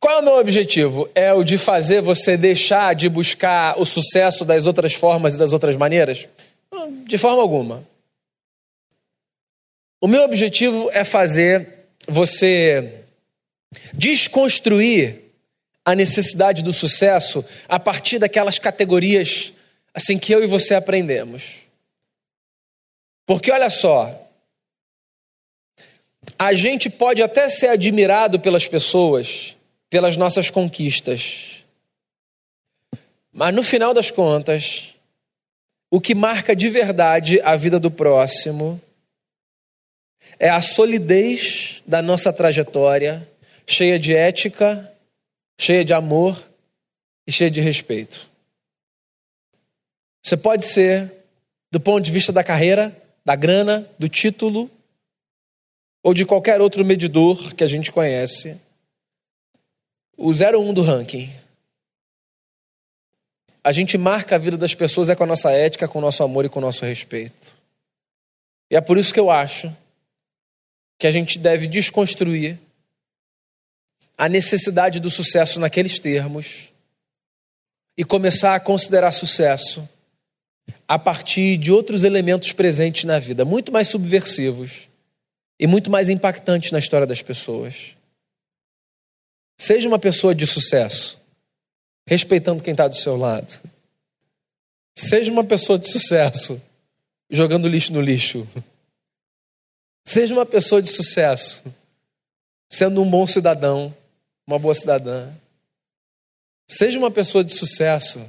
Qual 0.00 0.16
é 0.16 0.18
o 0.20 0.24
meu 0.24 0.38
objetivo? 0.38 1.08
É 1.14 1.32
o 1.32 1.44
de 1.44 1.56
fazer 1.56 2.02
você 2.02 2.36
deixar 2.36 2.94
de 2.94 3.08
buscar 3.08 3.78
o 3.78 3.86
sucesso 3.86 4.44
das 4.44 4.66
outras 4.66 4.94
formas 4.94 5.34
e 5.34 5.38
das 5.38 5.52
outras 5.52 5.76
maneiras? 5.76 6.28
De 7.04 7.16
forma 7.16 7.40
alguma. 7.40 7.86
O 10.00 10.08
meu 10.08 10.24
objetivo 10.24 10.90
é 10.92 11.04
fazer 11.04 11.86
você 12.08 13.04
desconstruir 13.92 15.20
a 15.84 15.94
necessidade 15.94 16.62
do 16.62 16.72
sucesso 16.72 17.44
a 17.68 17.78
partir 17.78 18.18
daquelas 18.18 18.58
categorias 18.58 19.52
assim 19.94 20.18
que 20.18 20.32
eu 20.32 20.42
e 20.42 20.48
você 20.48 20.74
aprendemos. 20.74 21.61
Porque 23.32 23.50
olha 23.50 23.70
só, 23.70 24.30
a 26.38 26.52
gente 26.52 26.90
pode 26.90 27.22
até 27.22 27.48
ser 27.48 27.68
admirado 27.68 28.38
pelas 28.38 28.68
pessoas, 28.68 29.56
pelas 29.88 30.18
nossas 30.18 30.50
conquistas, 30.50 31.64
mas 33.32 33.54
no 33.54 33.62
final 33.62 33.94
das 33.94 34.10
contas, 34.10 34.90
o 35.90 35.98
que 35.98 36.14
marca 36.14 36.54
de 36.54 36.68
verdade 36.68 37.40
a 37.40 37.56
vida 37.56 37.80
do 37.80 37.90
próximo 37.90 38.78
é 40.38 40.50
a 40.50 40.60
solidez 40.60 41.82
da 41.86 42.02
nossa 42.02 42.34
trajetória, 42.34 43.26
cheia 43.66 43.98
de 43.98 44.14
ética, 44.14 44.92
cheia 45.58 45.82
de 45.82 45.94
amor 45.94 46.38
e 47.26 47.32
cheia 47.32 47.50
de 47.50 47.62
respeito. 47.62 48.28
Você 50.22 50.36
pode 50.36 50.66
ser, 50.66 51.10
do 51.70 51.80
ponto 51.80 52.04
de 52.04 52.12
vista 52.12 52.30
da 52.30 52.44
carreira, 52.44 53.00
da 53.24 53.36
grana, 53.36 53.88
do 53.98 54.08
título 54.08 54.70
ou 56.02 56.12
de 56.12 56.26
qualquer 56.26 56.60
outro 56.60 56.84
medidor 56.84 57.54
que 57.54 57.62
a 57.62 57.68
gente 57.68 57.92
conhece, 57.92 58.60
o 60.16 60.30
01 60.30 60.74
do 60.74 60.82
ranking. 60.82 61.32
A 63.64 63.70
gente 63.70 63.96
marca 63.96 64.34
a 64.34 64.38
vida 64.38 64.56
das 64.56 64.74
pessoas 64.74 65.08
é 65.08 65.14
com 65.14 65.22
a 65.22 65.26
nossa 65.26 65.50
ética, 65.52 65.86
com 65.86 65.98
o 65.98 66.02
nosso 66.02 66.22
amor 66.22 66.44
e 66.44 66.48
com 66.48 66.58
o 66.58 66.62
nosso 66.62 66.84
respeito. 66.84 67.54
E 68.68 68.76
é 68.76 68.80
por 68.80 68.98
isso 68.98 69.14
que 69.14 69.20
eu 69.20 69.30
acho 69.30 69.74
que 70.98 71.06
a 71.06 71.10
gente 71.10 71.38
deve 71.38 71.66
desconstruir 71.66 72.58
a 74.18 74.28
necessidade 74.28 74.98
do 74.98 75.10
sucesso 75.10 75.60
naqueles 75.60 75.98
termos 75.98 76.70
e 77.96 78.04
começar 78.04 78.54
a 78.54 78.60
considerar 78.60 79.12
sucesso 79.12 79.88
a 80.86 80.98
partir 80.98 81.56
de 81.56 81.72
outros 81.72 82.04
elementos 82.04 82.52
presentes 82.52 83.04
na 83.04 83.18
vida, 83.18 83.44
muito 83.44 83.72
mais 83.72 83.88
subversivos 83.88 84.88
e 85.58 85.66
muito 85.66 85.90
mais 85.90 86.08
impactantes 86.08 86.70
na 86.70 86.78
história 86.78 87.06
das 87.06 87.22
pessoas. 87.22 87.96
Seja 89.58 89.88
uma 89.88 89.98
pessoa 89.98 90.34
de 90.34 90.46
sucesso, 90.46 91.20
respeitando 92.06 92.62
quem 92.62 92.72
está 92.72 92.88
do 92.88 92.96
seu 92.96 93.16
lado. 93.16 93.60
Seja 94.96 95.30
uma 95.30 95.44
pessoa 95.44 95.78
de 95.78 95.88
sucesso, 95.88 96.60
jogando 97.30 97.68
lixo 97.68 97.92
no 97.92 98.00
lixo. 98.00 98.46
Seja 100.04 100.34
uma 100.34 100.44
pessoa 100.44 100.82
de 100.82 100.90
sucesso, 100.90 101.62
sendo 102.68 103.00
um 103.00 103.08
bom 103.08 103.26
cidadão, 103.26 103.94
uma 104.46 104.58
boa 104.58 104.74
cidadã. 104.74 105.32
Seja 106.68 106.98
uma 106.98 107.10
pessoa 107.10 107.44
de 107.44 107.54
sucesso, 107.54 108.20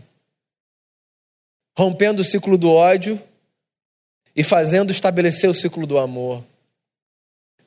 rompendo 1.77 2.21
o 2.21 2.25
ciclo 2.25 2.57
do 2.57 2.71
ódio 2.71 3.21
e 4.35 4.43
fazendo 4.43 4.91
estabelecer 4.91 5.49
o 5.49 5.53
ciclo 5.53 5.85
do 5.85 5.97
amor. 5.97 6.43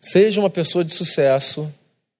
Seja 0.00 0.40
uma 0.40 0.50
pessoa 0.50 0.84
de 0.84 0.94
sucesso, 0.94 1.72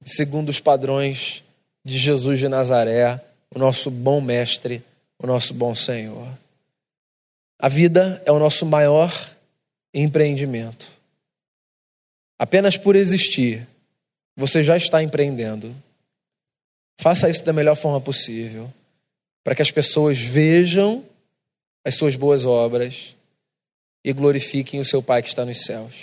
segundo 0.05 0.49
os 0.49 0.61
padrões 0.61 1.45
de 1.85 1.99
Jesus 1.99 2.39
de 2.41 2.49
Nazaré, 2.49 3.21
o 3.55 3.59
nosso 3.59 3.91
bom 3.91 4.21
mestre, 4.21 4.83
o 5.19 5.27
nosso 5.27 5.55
bom 5.55 5.75
Senhor. 5.75 6.29
A 7.59 7.69
vida 7.69 8.23
é 8.27 8.33
o 8.33 8.39
nosso 8.39 8.67
maior 8.67 9.13
empreendimento. 9.95 10.93
Apenas 12.39 12.77
por 12.77 12.97
existir, 12.97 13.67
você 14.37 14.63
já 14.63 14.77
está 14.77 15.03
empreendendo. 15.03 15.75
Faça 17.01 17.31
isso 17.31 17.45
da 17.45 17.53
melhor 17.53 17.77
forma 17.77 18.01
possível, 18.01 18.73
para 19.43 19.55
que 19.55 19.63
as 19.63 19.71
pessoas 19.71 20.19
vejam 20.19 21.05
as 21.87 21.95
suas 21.95 22.17
boas 22.17 22.45
obras 22.45 23.15
e 24.05 24.13
glorifiquem 24.13 24.81
o 24.81 24.85
seu 24.85 25.01
Pai 25.01 25.23
que 25.23 25.29
está 25.29 25.45
nos 25.45 25.63
céus. 25.63 25.95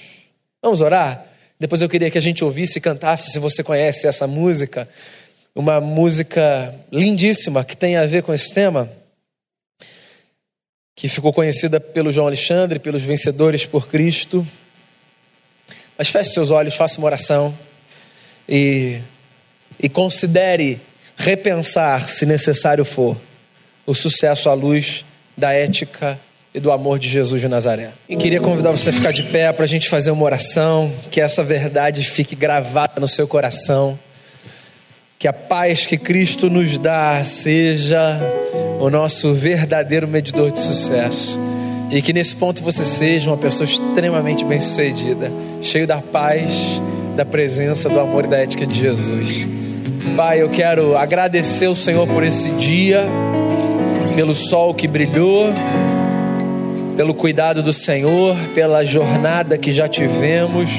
Vamos 0.62 0.80
orar? 0.80 1.28
Depois 1.60 1.82
eu 1.82 1.90
queria 1.90 2.10
que 2.10 2.18
a 2.18 2.22
gente 2.22 2.42
ouvisse 2.42 2.78
e 2.78 2.82
cantasse, 2.82 3.32
se 3.32 3.40
você 3.40 3.62
conhece 3.62 4.08
essa 4.08 4.26
música, 4.26 4.88
uma 5.54 5.82
música 5.82 6.74
lindíssima 6.90 7.66
que 7.66 7.76
tem 7.76 7.98
a 7.98 8.06
ver 8.06 8.24
com 8.24 8.34
esse 8.34 8.54
tema, 8.54 8.90
que 10.96 11.10
ficou 11.10 11.34
conhecida 11.34 11.82
pelo 11.82 12.14
João 12.14 12.28
Alexandre, 12.28 12.80
pelos 12.80 13.04
vencedores 13.04 13.66
por 13.66 13.90
Cristo. 13.90 14.48
Mas 15.98 16.08
feche 16.08 16.32
seus 16.32 16.50
olhos, 16.50 16.76
faça 16.76 16.98
uma 16.98 17.08
oração 17.08 17.54
e 18.48 19.02
e 19.84 19.90
considere 19.90 20.80
repensar, 21.18 22.08
se 22.08 22.26
necessário 22.26 22.86
for, 22.86 23.18
o 23.86 23.94
sucesso 23.94 24.48
à 24.48 24.54
luz 24.54 25.04
da 25.38 25.54
ética 25.54 26.20
e 26.54 26.60
do 26.60 26.72
amor 26.72 27.00
de 27.00 27.10
Jesus 27.10 27.42
de 27.42 27.48
Nazaré. 27.48 27.90
E 28.08 28.16
queria 28.16 28.40
convidar 28.40 28.72
você 28.72 28.90
a 28.90 28.94
ficar 28.94 29.12
de 29.12 29.24
pé 29.24 29.52
para 29.52 29.64
a 29.64 29.68
gente 29.68 29.90
fazer 29.90 30.12
uma 30.12 30.24
oração, 30.24 30.92
que 31.10 31.20
essa 31.20 31.44
verdade 31.44 32.04
fique 32.04 32.36
gravada 32.36 33.00
no 33.00 33.08
seu 33.08 33.28
coração, 33.28 33.98
que 35.18 35.28
a 35.28 35.34
paz 35.34 35.86
que 35.86 35.98
Cristo 35.98 36.50
nos 36.50 36.78
dá 36.78 37.24
seja 37.24 38.20
o 38.80 38.90
nosso 38.90 39.34
verdadeiro 39.34 40.08
medidor 40.08 40.52
de 40.52 40.60
sucesso. 40.60 41.40
E 41.92 42.02
que 42.02 42.12
nesse 42.12 42.36
ponto 42.36 42.64
você 42.64 42.84
seja 42.84 43.30
uma 43.30 43.38
pessoa 43.38 43.66
extremamente 43.66 44.44
bem-sucedida, 44.44 45.32
cheio 45.62 45.86
da 45.86 46.02
paz, 46.02 46.82
da 47.16 47.24
presença, 47.24 47.88
do 47.88 48.00
amor 48.00 48.26
e 48.26 48.28
da 48.28 48.38
ética 48.38 48.66
de 48.66 48.78
Jesus. 48.78 49.48
Pai, 50.16 50.42
eu 50.42 50.50
quero 50.50 50.98
agradecer 50.98 51.68
o 51.68 51.76
Senhor 51.76 52.08
por 52.08 52.24
esse 52.24 52.50
dia, 52.52 53.06
pelo 54.16 54.36
sol 54.36 54.74
que 54.74 54.88
brilhou, 54.88 55.48
pelo 56.96 57.14
cuidado 57.14 57.64
do 57.64 57.74
Senhor, 57.74 58.36
pela 58.54 58.86
jornada 58.86 59.58
que 59.58 59.74
já 59.74 59.88
tivemos, 59.88 60.70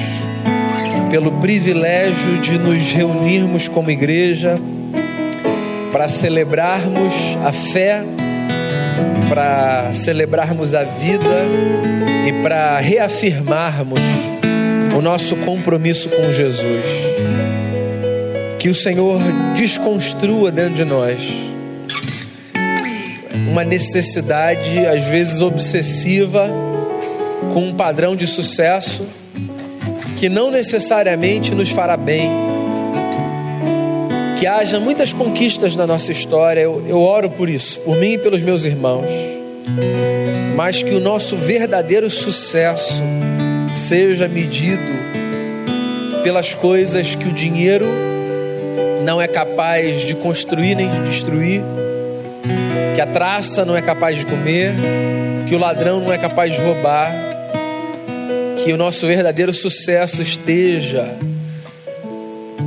pelo 1.09 1.31
privilégio 1.33 2.37
de 2.39 2.57
nos 2.57 2.91
reunirmos 2.91 3.67
como 3.67 3.91
igreja 3.91 4.57
para 5.91 6.07
celebrarmos 6.07 7.13
a 7.43 7.51
fé, 7.51 8.03
para 9.27 9.93
celebrarmos 9.93 10.73
a 10.73 10.83
vida 10.83 11.45
e 12.27 12.41
para 12.41 12.79
reafirmarmos 12.79 13.99
o 14.97 15.01
nosso 15.01 15.35
compromisso 15.37 16.09
com 16.09 16.31
Jesus. 16.31 16.85
Que 18.59 18.69
o 18.69 18.75
Senhor 18.75 19.19
desconstrua 19.55 20.51
dentro 20.51 20.75
de 20.75 20.85
nós 20.85 21.54
uma 23.47 23.63
necessidade, 23.63 24.85
às 24.85 25.03
vezes 25.05 25.41
obsessiva, 25.41 26.49
com 27.53 27.67
um 27.67 27.73
padrão 27.73 28.15
de 28.15 28.27
sucesso 28.27 29.05
que 30.17 30.29
não 30.29 30.49
necessariamente 30.49 31.53
nos 31.53 31.69
fará 31.69 31.97
bem. 31.97 32.29
Que 34.39 34.47
haja 34.47 34.79
muitas 34.79 35.13
conquistas 35.13 35.75
na 35.75 35.87
nossa 35.87 36.11
história, 36.11 36.61
eu, 36.61 36.83
eu 36.87 36.99
oro 36.99 37.29
por 37.29 37.49
isso, 37.49 37.79
por 37.79 37.97
mim 37.97 38.13
e 38.13 38.17
pelos 38.17 38.41
meus 38.41 38.65
irmãos, 38.65 39.09
mas 40.55 40.83
que 40.83 40.93
o 40.93 40.99
nosso 40.99 41.35
verdadeiro 41.35 42.09
sucesso 42.09 43.01
seja 43.73 44.27
medido 44.27 44.83
pelas 46.23 46.55
coisas 46.55 47.15
que 47.15 47.27
o 47.27 47.31
dinheiro 47.31 47.85
não 49.05 49.21
é 49.21 49.27
capaz 49.27 50.01
de 50.01 50.15
construir 50.15 50.75
nem 50.75 50.89
de 50.89 50.99
destruir, 51.01 51.61
que 52.93 53.01
a 53.01 53.05
traça 53.05 53.65
não 53.65 53.75
é 53.75 53.81
capaz 53.81 54.17
de 54.17 54.25
comer, 54.25 54.73
que 55.47 55.55
o 55.55 55.57
ladrão 55.57 55.99
não 55.99 56.11
é 56.11 56.17
capaz 56.17 56.53
de 56.53 56.61
roubar, 56.61 57.11
que 58.63 58.71
o 58.71 58.77
nosso 58.77 59.05
verdadeiro 59.05 59.53
sucesso 59.53 60.21
esteja 60.21 61.15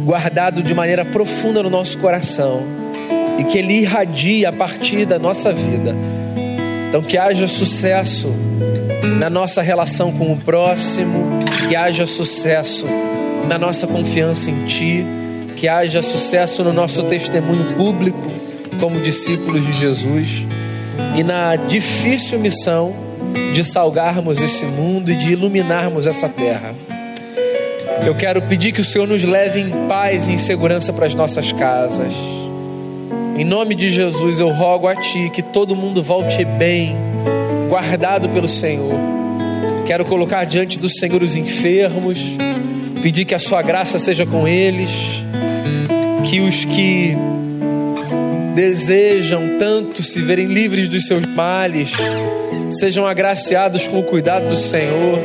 guardado 0.04 0.62
de 0.62 0.74
maneira 0.74 1.04
profunda 1.04 1.62
no 1.62 1.70
nosso 1.70 1.98
coração 1.98 2.62
e 3.38 3.44
que 3.44 3.58
ele 3.58 3.80
irradie 3.80 4.46
a 4.46 4.52
partir 4.52 5.04
da 5.04 5.18
nossa 5.18 5.52
vida. 5.52 5.94
Então, 6.88 7.02
que 7.02 7.18
haja 7.18 7.46
sucesso 7.46 8.34
na 9.18 9.28
nossa 9.28 9.60
relação 9.60 10.10
com 10.12 10.32
o 10.32 10.36
próximo, 10.36 11.38
que 11.68 11.76
haja 11.76 12.06
sucesso 12.06 12.86
na 13.46 13.58
nossa 13.58 13.86
confiança 13.86 14.50
em 14.50 14.66
Ti 14.66 15.06
que 15.58 15.66
haja 15.66 16.00
sucesso 16.02 16.62
no 16.62 16.72
nosso 16.72 17.02
testemunho 17.02 17.74
público 17.74 18.30
como 18.78 19.00
discípulos 19.00 19.64
de 19.64 19.72
Jesus 19.72 20.46
e 21.16 21.22
na 21.22 21.56
difícil 21.56 22.38
missão 22.38 22.94
de 23.52 23.64
salgarmos 23.64 24.40
esse 24.40 24.64
mundo 24.64 25.10
e 25.10 25.16
de 25.16 25.32
iluminarmos 25.32 26.06
essa 26.06 26.28
terra. 26.28 26.74
Eu 28.06 28.14
quero 28.14 28.40
pedir 28.42 28.72
que 28.72 28.80
o 28.80 28.84
Senhor 28.84 29.06
nos 29.06 29.22
leve 29.24 29.60
em 29.60 29.88
paz 29.88 30.28
e 30.28 30.32
em 30.32 30.38
segurança 30.38 30.92
para 30.92 31.06
as 31.06 31.14
nossas 31.14 31.52
casas. 31.52 32.12
Em 33.36 33.44
nome 33.44 33.74
de 33.74 33.90
Jesus, 33.90 34.40
eu 34.40 34.50
rogo 34.50 34.86
a 34.86 34.96
Ti 34.96 35.30
que 35.32 35.42
todo 35.42 35.76
mundo 35.76 36.02
volte 36.02 36.44
bem, 36.44 36.96
guardado 37.68 38.28
pelo 38.28 38.48
Senhor. 38.48 38.94
Quero 39.86 40.04
colocar 40.04 40.44
diante 40.44 40.78
do 40.78 40.88
Senhor 40.88 41.22
os 41.22 41.36
enfermos, 41.36 42.18
pedir 43.02 43.24
que 43.24 43.34
a 43.34 43.38
Sua 43.38 43.62
graça 43.62 43.98
seja 43.98 44.26
com 44.26 44.46
eles 44.46 44.90
que 46.28 46.40
os 46.40 46.64
que 46.64 47.16
desejam 48.58 49.56
tanto 49.56 50.02
se 50.02 50.20
verem 50.20 50.46
livres 50.46 50.88
dos 50.88 51.06
seus 51.06 51.24
males 51.26 51.92
sejam 52.72 53.06
agraciados 53.06 53.86
com 53.86 54.00
o 54.00 54.02
cuidado 54.02 54.48
do 54.48 54.56
Senhor, 54.56 55.16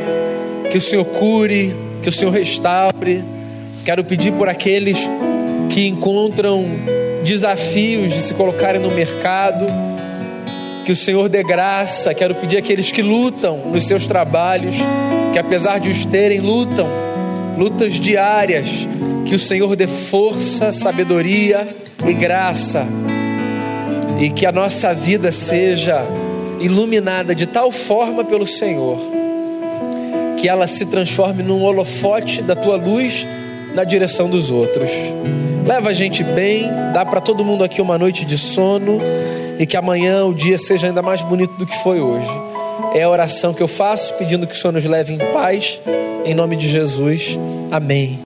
que 0.70 0.78
o 0.78 0.80
Senhor 0.80 1.04
cure, 1.04 1.74
que 2.00 2.08
o 2.08 2.12
Senhor 2.12 2.30
restaure. 2.30 3.24
Quero 3.84 4.04
pedir 4.04 4.32
por 4.34 4.48
aqueles 4.48 5.10
que 5.68 5.84
encontram 5.88 6.64
desafios 7.24 8.12
de 8.12 8.20
se 8.20 8.34
colocarem 8.34 8.80
no 8.80 8.92
mercado, 8.92 9.66
que 10.86 10.92
o 10.92 10.96
Senhor 10.96 11.28
dê 11.28 11.42
graça. 11.42 12.14
Quero 12.14 12.36
pedir 12.36 12.58
àqueles 12.58 12.92
que 12.92 13.02
lutam 13.02 13.58
nos 13.66 13.82
seus 13.88 14.06
trabalhos, 14.06 14.76
que 15.32 15.40
apesar 15.40 15.80
de 15.80 15.90
os 15.90 16.04
terem, 16.04 16.38
lutam, 16.38 16.86
lutas 17.58 17.94
diárias, 17.94 18.86
que 19.26 19.34
o 19.34 19.40
Senhor 19.40 19.74
dê 19.74 19.88
força, 19.88 20.70
sabedoria 20.70 21.66
e 22.06 22.12
graça, 22.12 22.86
e 24.18 24.30
que 24.30 24.46
a 24.46 24.52
nossa 24.52 24.94
vida 24.94 25.32
seja 25.32 26.02
iluminada 26.60 27.34
de 27.34 27.46
tal 27.46 27.70
forma 27.70 28.24
pelo 28.24 28.46
Senhor, 28.46 28.98
que 30.38 30.48
ela 30.48 30.66
se 30.66 30.86
transforme 30.86 31.42
num 31.42 31.62
holofote 31.62 32.42
da 32.42 32.54
tua 32.54 32.76
luz 32.76 33.26
na 33.74 33.84
direção 33.84 34.28
dos 34.28 34.50
outros. 34.50 34.90
Leva 35.66 35.90
a 35.90 35.94
gente 35.94 36.22
bem, 36.22 36.68
dá 36.92 37.04
para 37.04 37.20
todo 37.20 37.44
mundo 37.44 37.64
aqui 37.64 37.80
uma 37.80 37.98
noite 37.98 38.24
de 38.24 38.38
sono 38.38 39.00
e 39.58 39.66
que 39.66 39.76
amanhã 39.76 40.24
o 40.24 40.34
dia 40.34 40.58
seja 40.58 40.86
ainda 40.86 41.02
mais 41.02 41.22
bonito 41.22 41.54
do 41.54 41.66
que 41.66 41.76
foi 41.82 42.00
hoje. 42.00 42.28
É 42.94 43.02
a 43.02 43.10
oração 43.10 43.52
que 43.52 43.62
eu 43.62 43.68
faço, 43.68 44.14
pedindo 44.14 44.46
que 44.46 44.54
o 44.54 44.56
Senhor 44.56 44.72
nos 44.72 44.84
leve 44.84 45.12
em 45.12 45.18
paz, 45.32 45.80
em 46.24 46.34
nome 46.34 46.54
de 46.54 46.68
Jesus. 46.68 47.38
Amém. 47.70 48.20